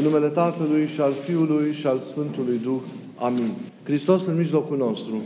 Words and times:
În 0.00 0.06
numele 0.06 0.28
Tatălui 0.28 0.86
și 0.86 1.00
al 1.00 1.12
Fiului 1.24 1.72
și 1.72 1.86
al 1.86 2.00
Sfântului 2.10 2.60
Duh. 2.62 2.80
Amin. 3.18 3.50
Hristos 3.82 4.26
în 4.26 4.36
mijlocul 4.36 4.76
nostru. 4.76 5.22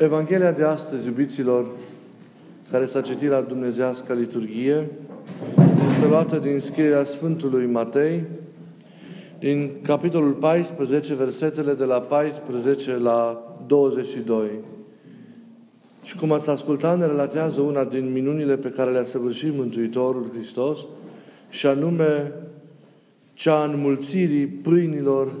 Evanghelia 0.00 0.52
de 0.52 0.64
astăzi, 0.64 1.06
iubiților, 1.06 1.66
care 2.70 2.86
s-a 2.86 3.00
citit 3.00 3.28
la 3.28 3.40
Dumnezească 3.40 4.14
liturghie, 4.14 4.90
este 5.90 6.06
luată 6.08 6.38
din 6.38 6.60
scrierea 6.60 7.04
Sfântului 7.04 7.66
Matei, 7.66 8.22
din 9.38 9.70
capitolul 9.82 10.32
14, 10.32 11.14
versetele 11.14 11.72
de 11.72 11.84
la 11.84 12.00
14 12.00 12.96
la 12.96 13.42
22. 13.66 14.48
Și 16.02 16.16
cum 16.16 16.32
ați 16.32 16.50
ascultat, 16.50 16.98
ne 16.98 17.06
relatează 17.06 17.60
una 17.60 17.84
din 17.84 18.12
minunile 18.12 18.56
pe 18.56 18.68
care 18.68 18.90
le-a 18.90 19.04
săvârșit 19.04 19.54
Mântuitorul 19.54 20.30
Hristos, 20.34 20.78
și 21.48 21.66
anume 21.66 22.32
cea 23.34 23.60
a 23.60 23.64
înmulțirii 23.64 24.46
pâinilor 24.46 25.32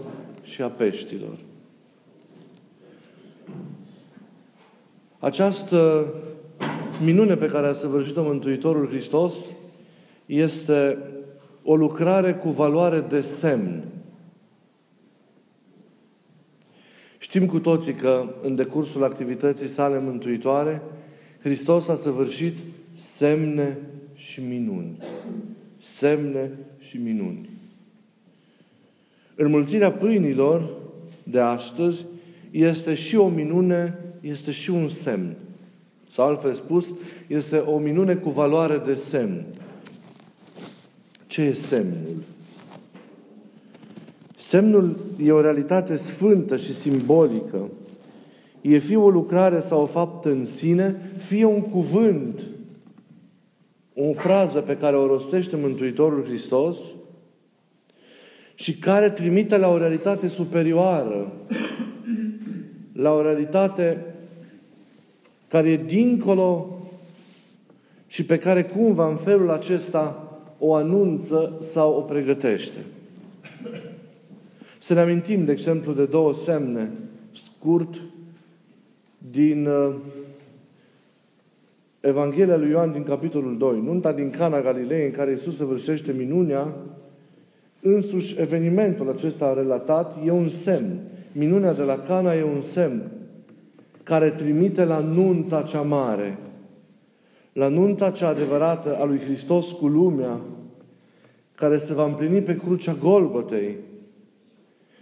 și 0.42 0.62
a 0.62 0.68
peștilor. 0.68 1.38
Această 5.18 6.12
minune 7.04 7.36
pe 7.36 7.46
care 7.46 7.66
a 7.66 7.72
săvârșit-o 7.72 8.22
Mântuitorul 8.22 8.88
Hristos 8.88 9.34
este 10.26 10.98
o 11.62 11.76
lucrare 11.76 12.34
cu 12.34 12.48
valoare 12.50 13.00
de 13.00 13.20
semn. 13.20 13.84
Știm 17.18 17.46
cu 17.46 17.60
toții 17.60 17.94
că 17.94 18.34
în 18.42 18.54
decursul 18.54 19.04
activității 19.04 19.68
sale 19.68 20.00
mântuitoare, 20.00 20.82
Hristos 21.42 21.88
a 21.88 21.96
săvârșit 21.96 22.56
semne 22.96 23.78
și 24.14 24.40
minuni. 24.40 24.98
Semne 25.78 26.50
și 26.78 26.96
minuni. 26.96 27.48
Înmulțirea 29.34 29.92
pâinilor 29.92 30.70
de 31.22 31.38
astăzi 31.38 32.04
este 32.50 32.94
și 32.94 33.16
o 33.16 33.28
minune, 33.28 33.98
este 34.20 34.50
și 34.50 34.70
un 34.70 34.88
semn. 34.88 35.36
Sau 36.08 36.28
altfel 36.28 36.54
spus, 36.54 36.94
este 37.26 37.56
o 37.56 37.78
minune 37.78 38.14
cu 38.14 38.30
valoare 38.30 38.82
de 38.86 38.94
semn. 38.94 39.44
Ce 41.26 41.42
e 41.42 41.52
semnul? 41.52 42.22
Semnul 44.38 44.96
e 45.22 45.32
o 45.32 45.40
realitate 45.40 45.96
sfântă 45.96 46.56
și 46.56 46.74
simbolică. 46.74 47.70
E 48.60 48.78
fie 48.78 48.96
o 48.96 49.10
lucrare 49.10 49.60
sau 49.60 49.82
o 49.82 49.86
faptă 49.86 50.30
în 50.30 50.44
sine, 50.44 51.12
fie 51.26 51.44
un 51.44 51.60
cuvânt, 51.60 52.40
o 54.00 54.12
frază 54.12 54.60
pe 54.60 54.76
care 54.76 54.96
o 54.96 55.06
rostește 55.06 55.56
Mântuitorul 55.56 56.24
Hristos 56.24 56.78
și 58.54 58.76
care 58.76 59.10
trimite 59.10 59.56
la 59.56 59.68
o 59.68 59.78
realitate 59.78 60.28
superioară, 60.28 61.32
la 62.92 63.12
o 63.12 63.22
realitate 63.22 64.04
care 65.48 65.70
e 65.70 65.76
dincolo 65.76 66.78
și 68.06 68.24
pe 68.24 68.38
care 68.38 68.62
cumva 68.62 69.08
în 69.08 69.16
felul 69.16 69.50
acesta 69.50 70.32
o 70.58 70.74
anunță 70.74 71.58
sau 71.60 71.94
o 71.94 72.00
pregătește. 72.00 72.78
Să 74.78 74.94
ne 74.94 75.00
amintim, 75.00 75.44
de 75.44 75.52
exemplu, 75.52 75.92
de 75.92 76.04
două 76.04 76.34
semne 76.34 76.90
scurt 77.32 78.00
din 79.30 79.66
uh, 79.66 79.94
Evanghelia 82.08 82.56
lui 82.56 82.70
Ioan 82.70 82.92
din 82.92 83.02
capitolul 83.02 83.58
2, 83.58 83.80
nunta 83.84 84.12
din 84.12 84.30
Cana 84.30 84.60
Galilei, 84.60 85.04
în 85.04 85.10
care 85.10 85.30
Iisus 85.30 85.56
săvârșește 85.56 86.12
minunea, 86.12 86.74
însuși 87.82 88.40
evenimentul 88.40 89.08
acesta 89.08 89.54
relatat 89.54 90.16
e 90.24 90.30
un 90.30 90.48
semn. 90.48 90.98
Minunea 91.32 91.74
de 91.74 91.82
la 91.82 91.98
Cana 91.98 92.34
e 92.34 92.42
un 92.42 92.62
semn 92.62 93.10
care 94.02 94.30
trimite 94.30 94.84
la 94.84 94.98
nunta 94.98 95.62
cea 95.62 95.80
mare, 95.80 96.38
la 97.52 97.68
nunta 97.68 98.10
cea 98.10 98.28
adevărată 98.28 98.96
a 99.00 99.04
lui 99.04 99.18
Hristos 99.18 99.70
cu 99.70 99.86
lumea, 99.86 100.40
care 101.54 101.78
se 101.78 101.94
va 101.94 102.04
împlini 102.04 102.40
pe 102.40 102.56
crucea 102.56 102.96
Golgotei. 103.00 103.76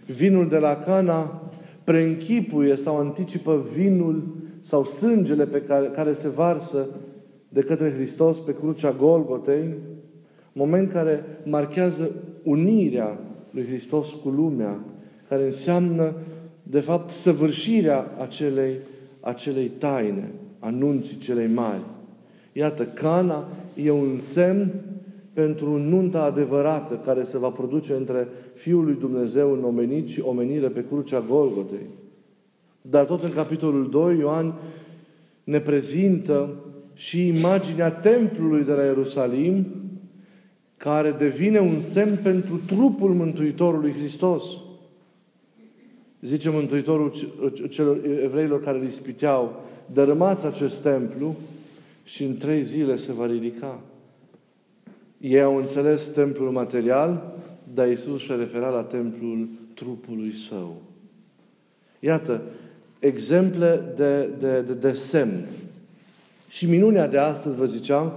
Vinul 0.05 0.47
de 0.47 0.57
la 0.57 0.75
Cana 0.75 1.41
preînchipuie 1.83 2.75
sau 2.75 2.97
anticipă 2.97 3.65
vinul 3.75 4.23
sau 4.67 4.85
sângele 4.85 5.45
pe 5.45 5.61
care, 5.61 5.87
care 5.87 6.13
se 6.13 6.29
varsă 6.29 6.87
de 7.49 7.61
către 7.61 7.93
Hristos 7.93 8.39
pe 8.39 8.55
crucea 8.55 8.91
Golgotei, 8.91 9.73
moment 10.53 10.91
care 10.91 11.23
marchează 11.45 12.11
unirea 12.43 13.19
lui 13.51 13.65
Hristos 13.65 14.07
cu 14.23 14.29
lumea, 14.29 14.79
care 15.29 15.45
înseamnă, 15.45 16.13
de 16.63 16.79
fapt, 16.79 17.09
săvârșirea 17.11 18.11
acelei, 18.19 18.75
acelei 19.19 19.67
taine, 19.67 20.31
anunții 20.59 21.17
celei 21.17 21.47
mari. 21.47 21.83
Iată, 22.53 22.83
Cana 22.83 23.47
e 23.75 23.91
un 23.91 24.19
semn 24.19 24.71
pentru 25.33 25.77
nunta 25.77 26.23
adevărată 26.23 27.01
care 27.05 27.23
se 27.23 27.37
va 27.37 27.49
produce 27.49 27.93
între 27.93 28.27
Fiul 28.53 28.83
lui 28.83 28.97
Dumnezeu 28.99 29.51
în 29.53 29.63
omenit 29.63 30.07
și 30.07 30.21
omenire 30.21 30.67
pe 30.67 30.85
crucea 30.89 31.23
Golgotei. 31.29 31.87
Dar 32.89 33.05
tot 33.05 33.23
în 33.23 33.33
capitolul 33.33 33.89
2, 33.89 34.17
Ioan 34.17 34.53
ne 35.43 35.59
prezintă 35.59 36.53
și 36.93 37.27
imaginea 37.27 37.91
templului 37.91 38.63
de 38.63 38.71
la 38.71 38.83
Ierusalim, 38.83 39.65
care 40.77 41.11
devine 41.11 41.59
un 41.59 41.79
semn 41.79 42.19
pentru 42.23 42.61
trupul 42.65 43.13
Mântuitorului 43.13 43.91
Hristos. 43.91 44.43
Zice 46.21 46.49
Mântuitorul 46.49 47.13
celor 47.69 47.97
evreilor 48.23 48.59
care 48.59 48.77
îl 48.77 48.85
ispiteau, 48.85 49.63
dărâmați 49.93 50.45
acest 50.45 50.81
templu 50.81 51.35
și 52.03 52.23
în 52.23 52.37
trei 52.37 52.63
zile 52.63 52.97
se 52.97 53.11
va 53.11 53.25
ridica. 53.25 53.81
Ei 55.17 55.41
au 55.41 55.57
înțeles 55.57 56.07
templul 56.07 56.51
material, 56.51 57.35
dar 57.73 57.87
Iisus 57.87 58.25
se 58.25 58.33
refera 58.33 58.69
la 58.69 58.83
templul 58.83 59.47
trupului 59.73 60.33
său. 60.33 60.81
Iată, 61.99 62.41
exemple 62.99 63.81
de, 63.95 64.29
de, 64.39 64.61
de, 64.61 64.73
de 64.73 64.93
semn. 64.93 65.45
Și 66.49 66.65
minunea 66.65 67.07
de 67.07 67.17
astăzi, 67.17 67.55
vă 67.55 67.65
ziceam, 67.65 68.13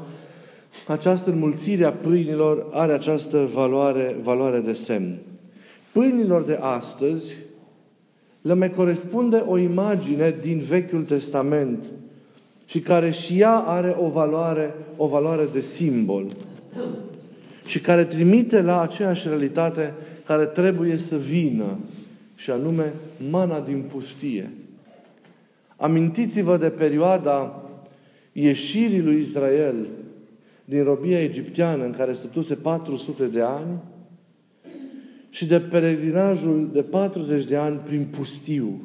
această 0.87 1.31
înmulțire 1.31 1.85
a 1.85 1.93
pâinilor 1.93 2.67
are 2.73 2.93
această 2.93 3.49
valoare, 3.53 4.17
valoare 4.23 4.61
de 4.61 4.73
semn. 4.73 5.19
Pâinilor 5.93 6.43
de 6.43 6.59
astăzi 6.61 7.33
le 8.41 8.55
mai 8.55 8.71
corespunde 8.71 9.37
o 9.47 9.59
imagine 9.59 10.37
din 10.41 10.59
Vechiul 10.59 11.03
Testament 11.03 11.85
și 12.67 12.81
care 12.81 13.11
și 13.11 13.41
ea 13.41 13.55
are 13.55 13.97
o 13.99 14.09
valoare, 14.09 14.75
o 14.97 15.07
valoare 15.07 15.49
de 15.53 15.61
simbol 15.61 16.27
și 17.67 17.81
care 17.81 18.05
trimite 18.05 18.63
la 18.63 18.81
aceeași 18.81 19.29
realitate 19.29 19.95
care 20.27 20.45
trebuie 20.45 20.99
să 20.99 21.17
vină 21.17 21.79
și 22.35 22.51
anume 22.51 22.93
mana 23.31 23.61
din 23.61 23.85
pustie. 23.93 24.51
Amintiți-vă 25.81 26.57
de 26.57 26.71
perioada 26.71 27.63
ieșirii 28.33 29.03
lui 29.03 29.21
Israel 29.21 29.87
din 30.65 30.85
robia 30.85 31.23
egipteană 31.23 31.85
în 31.85 31.93
care 31.93 32.13
stătuse 32.13 32.55
400 32.55 33.27
de 33.27 33.41
ani 33.41 33.81
și 35.29 35.47
de 35.47 35.61
peregrinajul 35.61 36.71
de 36.73 36.83
40 36.83 37.45
de 37.45 37.57
ani 37.57 37.77
prin 37.77 38.07
pustiu. 38.11 38.83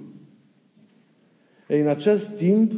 Ei, 1.67 1.81
în 1.81 1.87
acest 1.87 2.29
timp, 2.29 2.71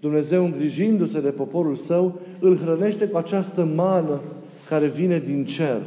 Dumnezeu, 0.00 0.44
îngrijindu-se 0.44 1.20
de 1.20 1.30
poporul 1.30 1.76
său, 1.76 2.20
îl 2.40 2.56
hrănește 2.56 3.08
cu 3.08 3.16
această 3.16 3.64
mană 3.64 4.20
care 4.68 4.86
vine 4.86 5.18
din 5.18 5.44
cer. 5.44 5.82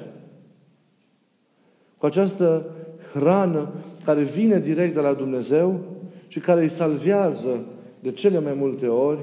Cu 1.98 2.06
această 2.06 2.66
hrană 3.14 3.70
care 4.06 4.22
vine 4.22 4.60
direct 4.60 4.94
de 4.94 5.00
la 5.00 5.14
Dumnezeu 5.14 5.94
și 6.34 6.40
care 6.40 6.62
îi 6.62 6.70
salvează 6.70 7.64
de 8.00 8.12
cele 8.12 8.40
mai 8.40 8.54
multe 8.54 8.88
ori 8.88 9.20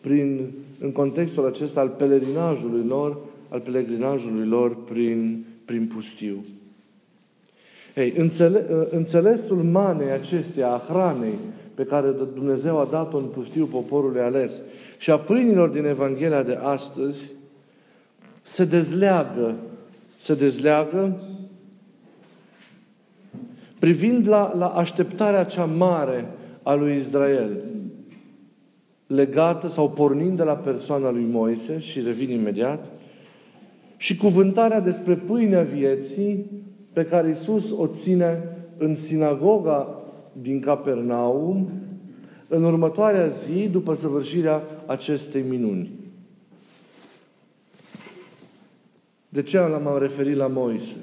prin, 0.00 0.50
în 0.78 0.92
contextul 0.92 1.46
acesta 1.46 1.80
al 1.80 1.88
pelerinajului 1.88 2.84
lor, 2.86 3.18
al 3.48 3.60
pelerinajului 3.60 4.46
lor 4.46 4.84
prin, 4.84 5.44
prin 5.64 5.86
pustiu. 5.86 6.44
Ei, 7.94 8.14
înțele, 8.16 8.66
înțelesul 8.90 9.56
manei 9.56 10.10
acesteia, 10.10 10.68
a 10.68 10.84
hranei 10.88 11.38
pe 11.74 11.84
care 11.84 12.10
Dumnezeu 12.34 12.78
a 12.78 12.88
dat-o 12.90 13.16
în 13.16 13.26
pustiu 13.26 13.66
poporului 13.66 14.20
ales 14.20 14.52
și 14.98 15.10
a 15.10 15.18
pâinilor 15.18 15.68
din 15.68 15.84
Evanghelia 15.84 16.42
de 16.42 16.58
astăzi, 16.62 17.30
se 18.42 18.64
dezleagă, 18.64 19.54
se 20.16 20.34
dezleagă 20.34 21.20
privind 23.82 24.28
la, 24.28 24.52
la 24.54 24.66
așteptarea 24.66 25.44
cea 25.44 25.64
mare 25.64 26.28
a 26.62 26.74
lui 26.74 26.96
Israel, 26.96 27.56
legată 29.06 29.68
sau 29.68 29.90
pornind 29.90 30.36
de 30.36 30.42
la 30.42 30.56
persoana 30.56 31.10
lui 31.10 31.26
Moise, 31.30 31.78
și 31.78 32.00
revin 32.00 32.30
imediat, 32.30 32.86
și 33.96 34.16
cuvântarea 34.16 34.80
despre 34.80 35.14
pâinea 35.14 35.62
vieții 35.62 36.50
pe 36.92 37.04
care 37.04 37.30
Isus 37.30 37.70
o 37.70 37.86
ține 37.86 38.42
în 38.78 38.94
sinagoga 38.94 40.00
din 40.32 40.60
Capernaum 40.60 41.70
în 42.48 42.64
următoarea 42.64 43.26
zi 43.26 43.68
după 43.68 43.94
săvârșirea 43.94 44.62
acestei 44.86 45.44
minuni. 45.48 45.90
De 49.28 49.42
ce 49.42 49.58
l-am 49.58 49.98
referit 49.98 50.36
la 50.36 50.46
Moise? 50.46 50.96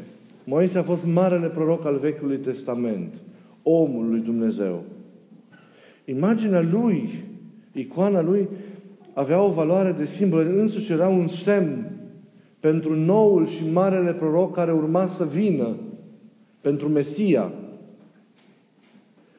Moise 0.50 0.78
a 0.78 0.84
fost 0.84 1.06
marele 1.06 1.48
proroc 1.48 1.86
al 1.86 1.98
Vechiului 1.98 2.38
Testament, 2.38 3.22
omul 3.64 4.10
lui 4.10 4.20
Dumnezeu. 4.20 4.84
Imaginea 6.06 6.62
lui, 6.62 7.24
icoana 7.72 8.22
lui, 8.22 8.48
avea 9.14 9.42
o 9.42 9.52
valoare 9.52 9.92
de 9.92 10.06
simbol, 10.06 10.40
însuși 10.40 10.92
era 10.92 11.08
un 11.08 11.28
semn 11.28 11.92
pentru 12.60 12.96
noul 12.96 13.48
și 13.48 13.72
marele 13.72 14.14
proroc 14.14 14.56
care 14.56 14.72
urma 14.72 15.08
să 15.08 15.26
vină, 15.26 15.76
pentru 16.62 16.88
Mesia. 16.88 17.52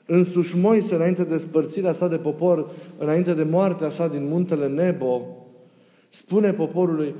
Însuși 0.06 0.56
Moise, 0.56 0.94
înainte 0.94 1.24
de 1.24 1.36
spărțirea 1.36 1.92
sa 1.92 2.08
de 2.08 2.16
popor, 2.16 2.70
înainte 2.98 3.34
de 3.34 3.42
moartea 3.42 3.90
sa 3.90 4.08
din 4.08 4.28
muntele 4.28 4.66
Nebo, 4.66 5.22
spune 6.08 6.52
poporului, 6.52 7.14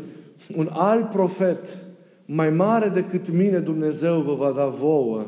un 0.57 0.69
alt 0.73 1.11
profet, 1.11 1.77
mai 2.33 2.51
mare 2.51 2.89
decât 2.89 3.31
mine 3.31 3.59
Dumnezeu 3.59 4.21
vă 4.21 4.35
va 4.35 4.51
da 4.51 4.67
vouă, 4.67 5.25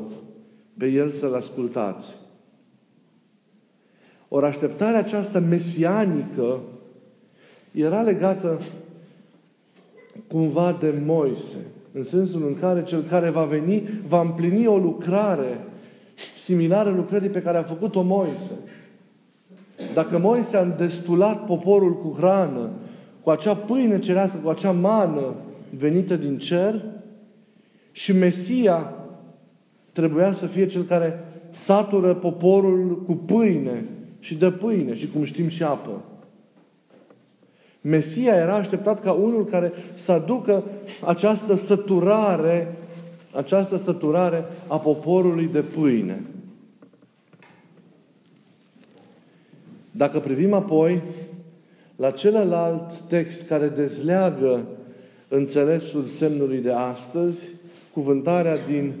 pe 0.77 0.87
el 0.87 1.11
să-l 1.11 1.33
ascultați. 1.33 2.15
Ori 4.27 4.45
așteptarea 4.45 4.99
aceasta 4.99 5.39
mesianică 5.39 6.59
era 7.71 8.01
legată 8.01 8.61
cumva 10.27 10.77
de 10.79 11.01
Moise, 11.05 11.65
în 11.91 12.03
sensul 12.03 12.47
în 12.47 12.59
care 12.59 12.83
cel 12.83 13.01
care 13.01 13.29
va 13.29 13.43
veni 13.43 13.83
va 14.07 14.21
împlini 14.21 14.67
o 14.67 14.77
lucrare 14.77 15.57
similară 16.43 16.89
lucrării 16.89 17.29
pe 17.29 17.41
care 17.41 17.57
a 17.57 17.63
făcut-o 17.63 18.01
Moise. 18.01 18.59
Dacă 19.93 20.17
Moise 20.17 20.57
a 20.57 20.65
destulat 20.65 21.45
poporul 21.45 21.97
cu 21.97 22.15
hrană, 22.17 22.69
cu 23.23 23.29
acea 23.29 23.55
pâine 23.55 23.99
cerească, 23.99 24.37
cu 24.43 24.49
acea 24.49 24.71
mană 24.71 25.35
venită 25.77 26.15
din 26.15 26.37
cer, 26.37 26.85
și 27.91 28.13
Mesia 28.13 28.93
trebuia 29.91 30.33
să 30.33 30.45
fie 30.45 30.67
cel 30.67 30.83
care 30.83 31.23
satură 31.49 32.13
poporul 32.13 33.03
cu 33.05 33.13
pâine 33.13 33.85
și 34.19 34.35
dă 34.35 34.51
pâine 34.51 34.95
și, 34.95 35.07
cum 35.07 35.23
știm, 35.23 35.47
și 35.47 35.63
apă. 35.63 36.01
Mesia 37.81 38.35
era 38.35 38.55
așteptat 38.55 39.01
ca 39.01 39.11
unul 39.11 39.45
care 39.45 39.71
să 39.95 40.11
aducă 40.11 40.63
această 41.05 41.55
săturare, 41.55 42.75
această 43.35 43.77
săturare 43.77 44.45
a 44.67 44.77
poporului 44.77 45.49
de 45.51 45.61
pâine. 45.61 46.21
Dacă 49.91 50.19
privim 50.19 50.53
apoi 50.53 51.01
la 51.95 52.11
celălalt 52.11 52.93
text 52.99 53.47
care 53.47 53.67
dezleagă 53.67 54.67
înțelesul 55.35 56.05
semnului 56.05 56.57
de 56.57 56.71
astăzi, 56.71 57.39
cuvântarea 57.93 58.57
din, 58.67 58.93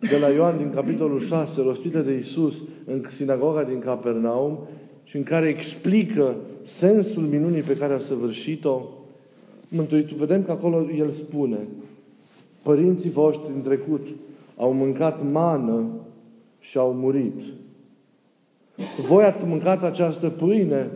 de 0.00 0.18
la 0.18 0.28
Ioan 0.28 0.56
din 0.56 0.70
capitolul 0.74 1.20
6, 1.20 1.62
rostită 1.62 2.00
de 2.00 2.16
Isus 2.16 2.56
în 2.84 3.04
sinagoga 3.16 3.64
din 3.64 3.78
Capernaum 3.78 4.58
și 5.04 5.16
în 5.16 5.22
care 5.22 5.48
explică 5.48 6.34
sensul 6.64 7.22
minunii 7.22 7.60
pe 7.60 7.76
care 7.76 7.92
a 7.92 7.98
săvârșit-o, 7.98 8.82
Mântuitul, 9.72 10.16
vedem 10.16 10.42
că 10.42 10.50
acolo 10.50 10.90
El 10.96 11.10
spune, 11.10 11.58
părinții 12.62 13.10
voștri 13.10 13.52
în 13.54 13.62
trecut 13.62 14.06
au 14.56 14.72
mâncat 14.72 15.30
mană 15.30 15.86
și 16.60 16.78
au 16.78 16.92
murit. 16.92 17.40
Voi 19.08 19.24
ați 19.24 19.44
mâncat 19.44 19.82
această 19.82 20.28
pâine, 20.28 20.90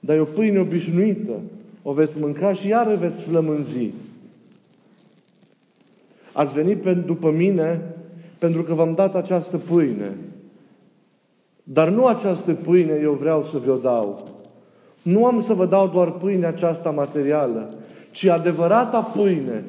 dar 0.00 0.16
e 0.16 0.20
o 0.20 0.24
pâine 0.24 0.58
obișnuită. 0.58 1.40
O 1.88 1.92
veți 1.92 2.18
mânca 2.20 2.52
și 2.52 2.68
iar 2.68 2.94
veți 2.94 3.22
flămânzi. 3.22 3.90
Ați 6.32 6.54
venit 6.54 6.84
după 7.06 7.30
mine 7.30 7.80
pentru 8.38 8.62
că 8.62 8.74
v-am 8.74 8.94
dat 8.94 9.14
această 9.14 9.56
pâine. 9.56 10.16
Dar 11.62 11.88
nu 11.88 12.06
această 12.06 12.52
pâine 12.52 12.98
eu 13.02 13.12
vreau 13.12 13.42
să 13.42 13.58
vi-o 13.58 13.76
dau. 13.76 14.28
Nu 15.02 15.24
am 15.26 15.40
să 15.40 15.54
vă 15.54 15.66
dau 15.66 15.88
doar 15.88 16.10
pâinea 16.10 16.48
aceasta 16.48 16.90
materială, 16.90 17.74
ci 18.10 18.26
adevărata 18.26 19.00
pâine, 19.00 19.64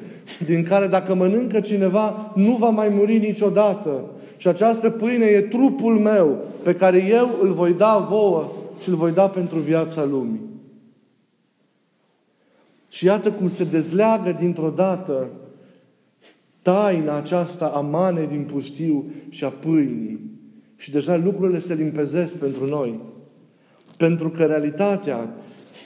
din 0.46 0.64
care 0.64 0.86
dacă 0.86 1.14
mănâncă 1.14 1.60
cineva, 1.60 2.32
nu 2.34 2.56
va 2.56 2.68
mai 2.68 2.88
muri 2.88 3.18
niciodată. 3.18 4.04
Și 4.36 4.48
această 4.48 4.90
pâine 4.90 5.26
e 5.26 5.40
trupul 5.40 5.98
meu, 5.98 6.36
pe 6.62 6.74
care 6.74 7.04
eu 7.04 7.30
îl 7.42 7.52
voi 7.52 7.72
da 7.72 8.06
vouă 8.10 8.44
și 8.82 8.88
îl 8.88 8.94
voi 8.94 9.12
da 9.12 9.28
pentru 9.28 9.58
viața 9.58 10.04
lumii. 10.04 10.47
Și 12.88 13.04
iată 13.04 13.30
cum 13.30 13.50
se 13.50 13.64
dezleagă 13.64 14.36
dintr-o 14.38 14.70
dată 14.70 15.28
taina 16.62 17.16
aceasta 17.16 17.66
a 17.66 17.80
manei 17.80 18.26
din 18.26 18.48
pustiu 18.52 19.04
și 19.28 19.44
a 19.44 19.48
pâinii. 19.48 20.20
Și 20.76 20.90
deja 20.90 21.16
lucrurile 21.16 21.58
se 21.58 21.74
limpezesc 21.74 22.34
pentru 22.34 22.66
noi. 22.66 23.00
Pentru 23.96 24.30
că 24.30 24.44
realitatea 24.44 25.34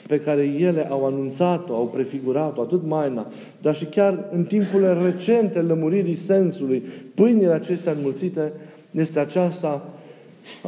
pe 0.07 0.19
care 0.19 0.41
ele 0.41 0.89
au 0.89 1.05
anunțat-o, 1.05 1.75
au 1.75 1.87
prefigurat-o, 1.87 2.61
atât 2.61 2.85
maina, 2.85 3.27
dar 3.61 3.75
și 3.75 3.85
chiar 3.85 4.27
în 4.31 4.43
timpul 4.43 4.97
recente 5.01 5.61
lămuririi 5.61 6.15
sensului, 6.15 6.83
pâinile 7.15 7.51
acestea 7.51 7.91
înmulțite, 7.91 8.51
este 8.91 9.19
aceasta 9.19 9.89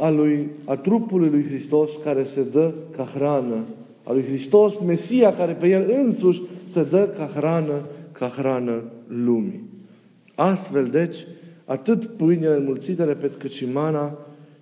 a, 0.00 0.08
lui, 0.08 0.48
a 0.64 0.76
trupului 0.76 1.28
lui 1.28 1.44
Hristos 1.44 1.90
care 2.04 2.24
se 2.24 2.42
dă 2.52 2.72
ca 2.96 3.08
hrană. 3.14 3.64
A 4.08 4.12
lui 4.12 4.24
Hristos, 4.24 4.78
Mesia, 4.78 5.34
care 5.34 5.52
pe 5.52 5.68
El 5.68 5.86
însuși 5.88 6.42
se 6.70 6.82
dă 6.82 7.08
ca 7.16 7.30
hrană, 7.34 7.80
ca 8.12 8.28
hrană 8.28 8.82
lumii. 9.06 9.62
Astfel, 10.34 10.86
deci, 10.86 11.26
atât 11.64 12.04
pâinile 12.04 12.54
înmulțite, 12.54 13.04
repet, 13.04 13.34
cât 13.34 13.50
și 13.50 13.72
mana, 13.72 14.18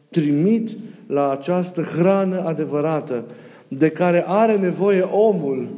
trimit 0.09 0.71
la 1.07 1.31
această 1.31 1.83
hrană 1.83 2.41
adevărată, 2.41 3.25
de 3.69 3.91
care 3.91 4.25
are 4.27 4.57
nevoie 4.57 5.01
omul. 5.01 5.69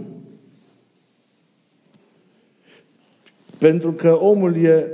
Pentru 3.58 3.92
că 3.92 4.18
omul 4.20 4.64
e 4.64 4.86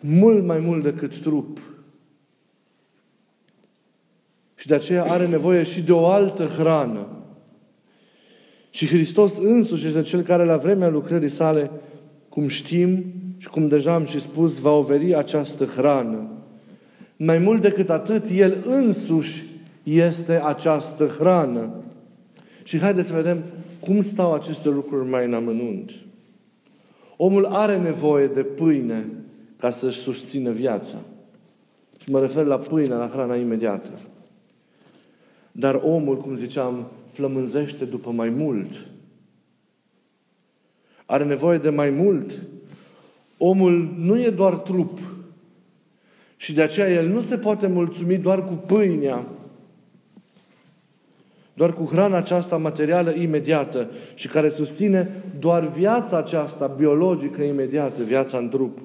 mult 0.00 0.44
mai 0.44 0.58
mult 0.58 0.82
decât 0.82 1.20
trup. 1.20 1.58
Și 4.54 4.66
de 4.66 4.74
aceea 4.74 5.04
are 5.04 5.26
nevoie 5.26 5.62
și 5.62 5.82
de 5.82 5.92
o 5.92 6.06
altă 6.06 6.44
hrană. 6.44 7.17
Și 8.70 8.86
Hristos 8.86 9.38
însuși 9.38 9.86
este 9.86 10.02
Cel 10.02 10.20
care 10.20 10.44
la 10.44 10.56
vremea 10.56 10.88
lucrării 10.88 11.28
sale, 11.28 11.70
cum 12.28 12.48
știm 12.48 13.04
și 13.36 13.48
cum 13.48 13.66
deja 13.66 13.94
am 13.94 14.04
și 14.04 14.20
spus, 14.20 14.58
va 14.58 14.70
oferi 14.70 15.14
această 15.14 15.64
hrană. 15.64 16.30
Mai 17.16 17.38
mult 17.38 17.60
decât 17.60 17.90
atât, 17.90 18.30
El 18.30 18.56
însuși 18.66 19.42
este 19.82 20.42
această 20.44 21.06
hrană. 21.06 21.70
Și 22.62 22.78
haideți 22.78 23.08
să 23.08 23.14
vedem 23.14 23.42
cum 23.80 24.02
stau 24.02 24.34
aceste 24.34 24.68
lucruri 24.68 25.08
mai 25.08 25.24
în 25.24 25.34
amănunt. 25.34 25.90
Omul 27.16 27.44
are 27.44 27.78
nevoie 27.78 28.26
de 28.26 28.42
pâine 28.42 29.06
ca 29.56 29.70
să-și 29.70 29.98
susțină 29.98 30.50
viața. 30.50 30.96
Și 31.98 32.10
mă 32.10 32.20
refer 32.20 32.44
la 32.44 32.58
pâine, 32.58 32.94
la 32.94 33.10
hrana 33.12 33.34
imediată. 33.34 33.90
Dar 35.52 35.80
omul, 35.84 36.16
cum 36.16 36.36
ziceam, 36.36 36.86
flămânzește 37.18 37.84
după 37.84 38.10
mai 38.10 38.28
mult. 38.28 38.86
Are 41.06 41.24
nevoie 41.24 41.58
de 41.58 41.68
mai 41.68 41.90
mult. 41.90 42.38
Omul 43.38 43.94
nu 43.98 44.20
e 44.20 44.30
doar 44.30 44.54
trup. 44.54 44.98
Și 46.36 46.52
de 46.52 46.62
aceea 46.62 46.88
el 46.88 47.08
nu 47.08 47.20
se 47.20 47.36
poate 47.36 47.66
mulțumi 47.66 48.16
doar 48.16 48.44
cu 48.44 48.52
pâinea, 48.52 49.24
doar 51.54 51.74
cu 51.74 51.84
hrana 51.84 52.16
aceasta 52.16 52.56
materială 52.56 53.10
imediată 53.10 53.90
și 54.14 54.28
care 54.28 54.48
susține 54.48 55.22
doar 55.38 55.68
viața 55.68 56.16
aceasta 56.16 56.66
biologică 56.66 57.42
imediată, 57.42 58.02
viața 58.02 58.38
în 58.38 58.48
trup. 58.48 58.78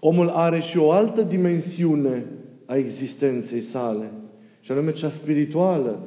Omul 0.00 0.28
are 0.28 0.60
și 0.60 0.78
o 0.78 0.90
altă 0.90 1.22
dimensiune 1.22 2.24
a 2.66 2.76
existenței 2.76 3.60
sale, 3.60 4.10
și 4.60 4.72
anume 4.72 4.92
cea 4.92 5.10
spirituală, 5.10 5.98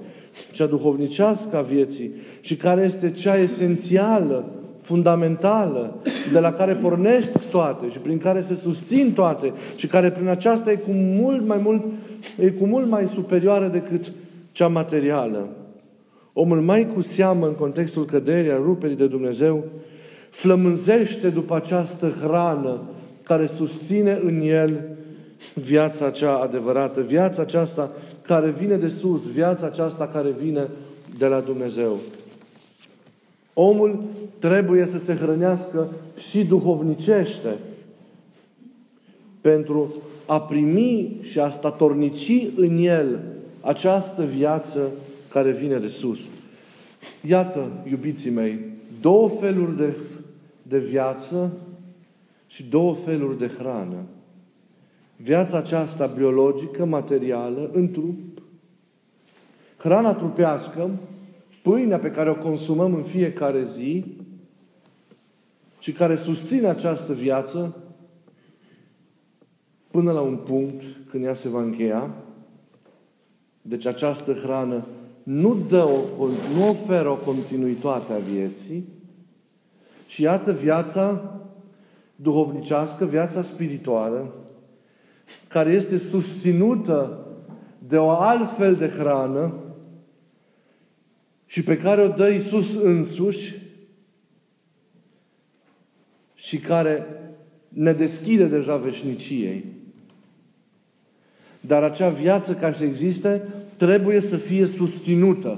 cea 0.52 0.66
duhovnicească 0.66 1.58
a 1.58 1.62
vieții 1.62 2.12
și 2.42 2.56
care 2.56 2.82
este 2.82 3.12
cea 3.12 3.38
esențială, 3.38 4.46
fundamentală, 4.82 5.96
de 6.32 6.40
la 6.40 6.54
care 6.54 6.74
pornești 6.74 7.40
toate 7.52 7.90
și 7.90 7.98
prin 7.98 8.18
care 8.18 8.42
se 8.42 8.56
susțin 8.56 9.14
toate 9.14 9.54
și 9.76 9.88
care 9.88 10.12
prin 10.12 10.28
aceasta 10.28 10.72
e 10.72 10.76
cu 10.76 10.92
mult 10.92 11.48
mai 11.48 11.60
mult, 11.64 11.84
e 12.40 12.50
cu 12.50 12.66
mult 12.66 12.90
mai 12.90 13.08
superioară 13.08 13.68
decât 13.68 14.12
cea 14.52 14.68
materială. 14.68 15.50
Omul 16.34 16.62
mai 16.62 16.88
cu 16.94 17.02
seamă 17.02 17.48
în 17.48 17.54
contextul 17.54 18.06
căderii, 18.06 18.52
a 18.52 18.56
ruperii 18.56 18.96
de 18.96 19.08
Dumnezeu, 19.08 19.64
flămânzește 20.30 21.30
după 21.30 21.56
această 21.56 22.14
hrană 22.22 22.82
care 23.24 23.46
susține 23.46 24.20
în 24.24 24.42
el 24.42 24.82
viața 25.54 26.10
cea 26.10 26.36
adevărată, 26.36 27.02
viața 27.02 27.42
aceasta 27.42 27.92
care 28.22 28.50
vine 28.50 28.76
de 28.76 28.90
sus, 28.90 29.32
viața 29.32 29.66
aceasta 29.66 30.08
care 30.08 30.30
vine 30.42 30.68
de 31.18 31.26
la 31.26 31.40
Dumnezeu. 31.40 31.98
Omul 33.54 34.04
trebuie 34.40 34.86
să 34.86 34.98
se 34.98 35.14
hrănească 35.14 35.90
și 36.30 36.46
duhovnicește 36.46 37.56
pentru 39.42 39.94
a 40.26 40.42
primi 40.42 41.18
și 41.22 41.40
a 41.40 41.50
statornici 41.50 42.48
în 42.56 42.78
el 42.78 43.20
această 43.62 44.24
viață 44.24 44.92
care 45.30 45.52
vine 45.52 45.78
de 45.78 45.88
sus. 45.88 46.28
Iată, 47.28 47.72
iubiții 47.90 48.30
mei, 48.30 48.60
două 49.02 49.30
feluri 49.30 49.78
de, 49.78 49.94
de 50.64 50.78
viață 50.78 51.52
și 52.48 52.64
două 52.64 52.94
feluri 52.94 53.38
de 53.38 53.48
hrană. 53.58 54.04
Viața 55.22 55.58
aceasta 55.58 56.06
biologică, 56.06 56.86
materială, 56.86 57.70
în 57.74 57.92
trup, 57.92 58.42
hrana 59.78 60.14
trupească, 60.14 60.90
pâinea 61.62 62.00
pe 62.00 62.12
care 62.12 62.30
o 62.30 62.36
consumăm 62.36 62.94
în 62.94 63.04
fiecare 63.04 63.66
zi 63.66 64.06
și 65.80 65.92
care 65.92 66.16
susține 66.16 66.68
această 66.68 67.14
viață 67.14 67.76
până 69.92 70.12
la 70.12 70.22
un 70.22 70.38
punct 70.38 70.84
când 71.10 71.24
ea 71.24 71.34
se 71.34 71.50
va 71.50 71.62
încheia. 71.62 72.16
Deci 73.62 73.86
această 73.86 74.34
hrană 74.34 74.86
nu, 75.24 75.58
dă 75.70 75.84
o, 76.18 76.28
nu 76.56 76.70
oferă 76.70 77.10
o 77.10 77.16
continuitate 77.16 78.14
a 78.14 78.18
vieții, 78.18 78.88
ci 80.08 80.18
iată 80.18 80.52
viața 80.52 81.36
duhovnicească, 82.16 83.06
viața 83.06 83.44
spirituală, 83.44 84.34
care 85.48 85.72
este 85.72 85.98
susținută 85.98 87.26
de 87.88 87.98
o 87.98 88.10
altfel 88.10 88.76
de 88.76 88.88
hrană 88.88 89.54
și 91.46 91.64
pe 91.64 91.78
care 91.78 92.02
o 92.02 92.08
dă 92.08 92.28
Isus 92.28 92.82
însuși 92.84 93.56
și 96.36 96.58
care 96.58 97.06
ne 97.68 97.94
deschide 97.94 98.46
deja 98.46 98.78
veșniciei. 98.78 99.66
Dar 101.60 101.84
acea 101.84 102.10
viață 102.10 102.54
care 102.54 102.76
să 102.78 102.84
existe 102.84 103.42
trebuie 103.78 104.22
să 104.22 104.38
fie 104.38 104.68
susținută. 104.68 105.58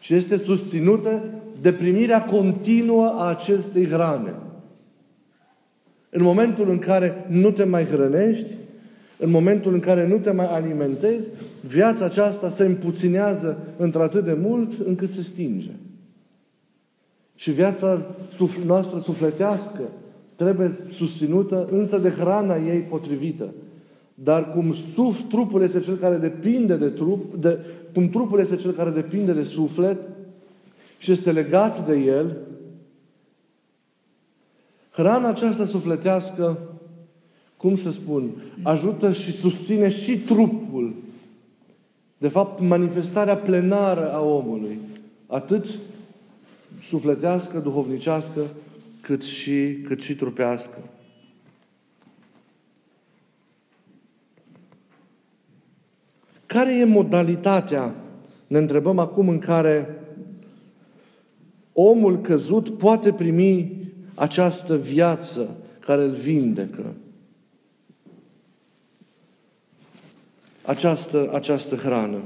Și 0.00 0.14
este 0.14 0.36
susținută 0.36 1.24
de 1.60 1.72
primirea 1.72 2.24
continuă 2.24 3.06
a 3.06 3.28
acestei 3.28 3.86
hrane. 3.86 4.34
În 6.10 6.22
momentul 6.22 6.70
în 6.70 6.78
care 6.78 7.26
nu 7.28 7.50
te 7.50 7.64
mai 7.64 7.84
hrănești, 7.84 8.52
în 9.18 9.30
momentul 9.30 9.72
în 9.72 9.80
care 9.80 10.08
nu 10.08 10.18
te 10.18 10.30
mai 10.30 10.46
alimentezi, 10.46 11.28
viața 11.60 12.04
aceasta 12.04 12.50
se 12.50 12.64
împuținează 12.64 13.58
într-atât 13.76 14.24
de 14.24 14.36
mult 14.40 14.86
încât 14.86 15.10
se 15.10 15.22
stinge. 15.22 15.70
Și 17.34 17.50
viața 17.50 18.06
noastră 18.66 18.98
sufletească 18.98 19.80
trebuie 20.36 20.76
susținută 20.92 21.68
însă 21.70 21.98
de 21.98 22.08
hrana 22.08 22.56
ei 22.56 22.80
potrivită. 22.80 23.54
Dar 24.14 24.48
cum 24.48 24.74
suf, 24.94 25.18
trupul 25.28 25.62
este 25.62 25.80
cel 25.80 25.96
care 25.96 26.16
depinde 26.16 26.76
de 26.76 26.88
trup, 26.88 27.34
de, 27.34 27.58
cum 27.94 28.08
trupul 28.08 28.38
este 28.38 28.56
cel 28.56 28.72
care 28.72 28.90
depinde 28.90 29.32
de 29.32 29.42
suflet 29.42 29.98
și 30.98 31.12
este 31.12 31.32
legat 31.32 31.86
de 31.86 31.96
el, 31.98 32.36
hrana 34.98 35.28
aceasta 35.28 35.66
sufletească, 35.66 36.58
cum 37.56 37.76
să 37.76 37.90
spun, 37.90 38.30
ajută 38.62 39.12
și 39.12 39.32
susține 39.32 39.88
și 39.88 40.18
trupul. 40.18 40.94
De 42.18 42.28
fapt, 42.28 42.60
manifestarea 42.60 43.36
plenară 43.36 44.12
a 44.12 44.20
omului. 44.20 44.78
Atât 45.26 45.66
sufletească, 46.88 47.58
duhovnicească, 47.58 48.40
cât 49.00 49.22
și, 49.22 49.78
cât 49.86 50.00
și 50.00 50.14
trupească. 50.14 50.78
Care 56.46 56.78
e 56.78 56.84
modalitatea, 56.84 57.94
ne 58.46 58.58
întrebăm 58.58 58.98
acum, 58.98 59.28
în 59.28 59.38
care 59.38 60.02
omul 61.72 62.20
căzut 62.20 62.78
poate 62.78 63.12
primi 63.12 63.78
această 64.18 64.76
viață 64.76 65.48
care 65.80 66.02
îl 66.02 66.10
vindecă? 66.10 66.94
Această, 70.64 71.30
această 71.32 71.74
hrană. 71.74 72.18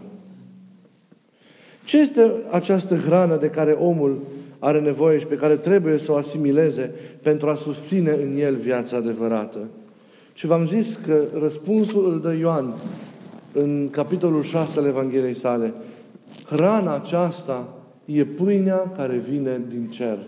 Ce 1.85 1.99
este 1.99 2.33
această 2.51 2.97
hrană 2.97 3.37
de 3.37 3.49
care 3.49 3.71
omul 3.71 4.23
are 4.59 4.81
nevoie 4.81 5.19
și 5.19 5.27
pe 5.27 5.35
care 5.37 5.57
trebuie 5.57 5.99
să 5.99 6.13
o 6.13 6.17
asimileze 6.17 6.95
pentru 7.23 7.49
a 7.49 7.55
susține 7.55 8.11
în 8.11 8.37
el 8.39 8.57
viața 8.57 8.97
adevărată? 8.97 9.59
Și 10.35 10.47
v-am 10.47 10.67
zis 10.67 10.99
că 11.07 11.25
răspunsul 11.41 12.13
îl 12.13 12.21
dă 12.21 12.33
Ioan 12.33 12.75
în 13.53 13.89
capitolul 13.91 14.43
6 14.43 14.79
al 14.79 14.87
Evangheliei 14.87 15.37
sale. 15.37 15.73
Hrana 16.47 16.95
aceasta 16.95 17.69
e 18.05 18.25
pâinea 18.25 18.93
care 18.97 19.17
vine 19.17 19.61
din 19.69 19.89
cer. 19.91 20.19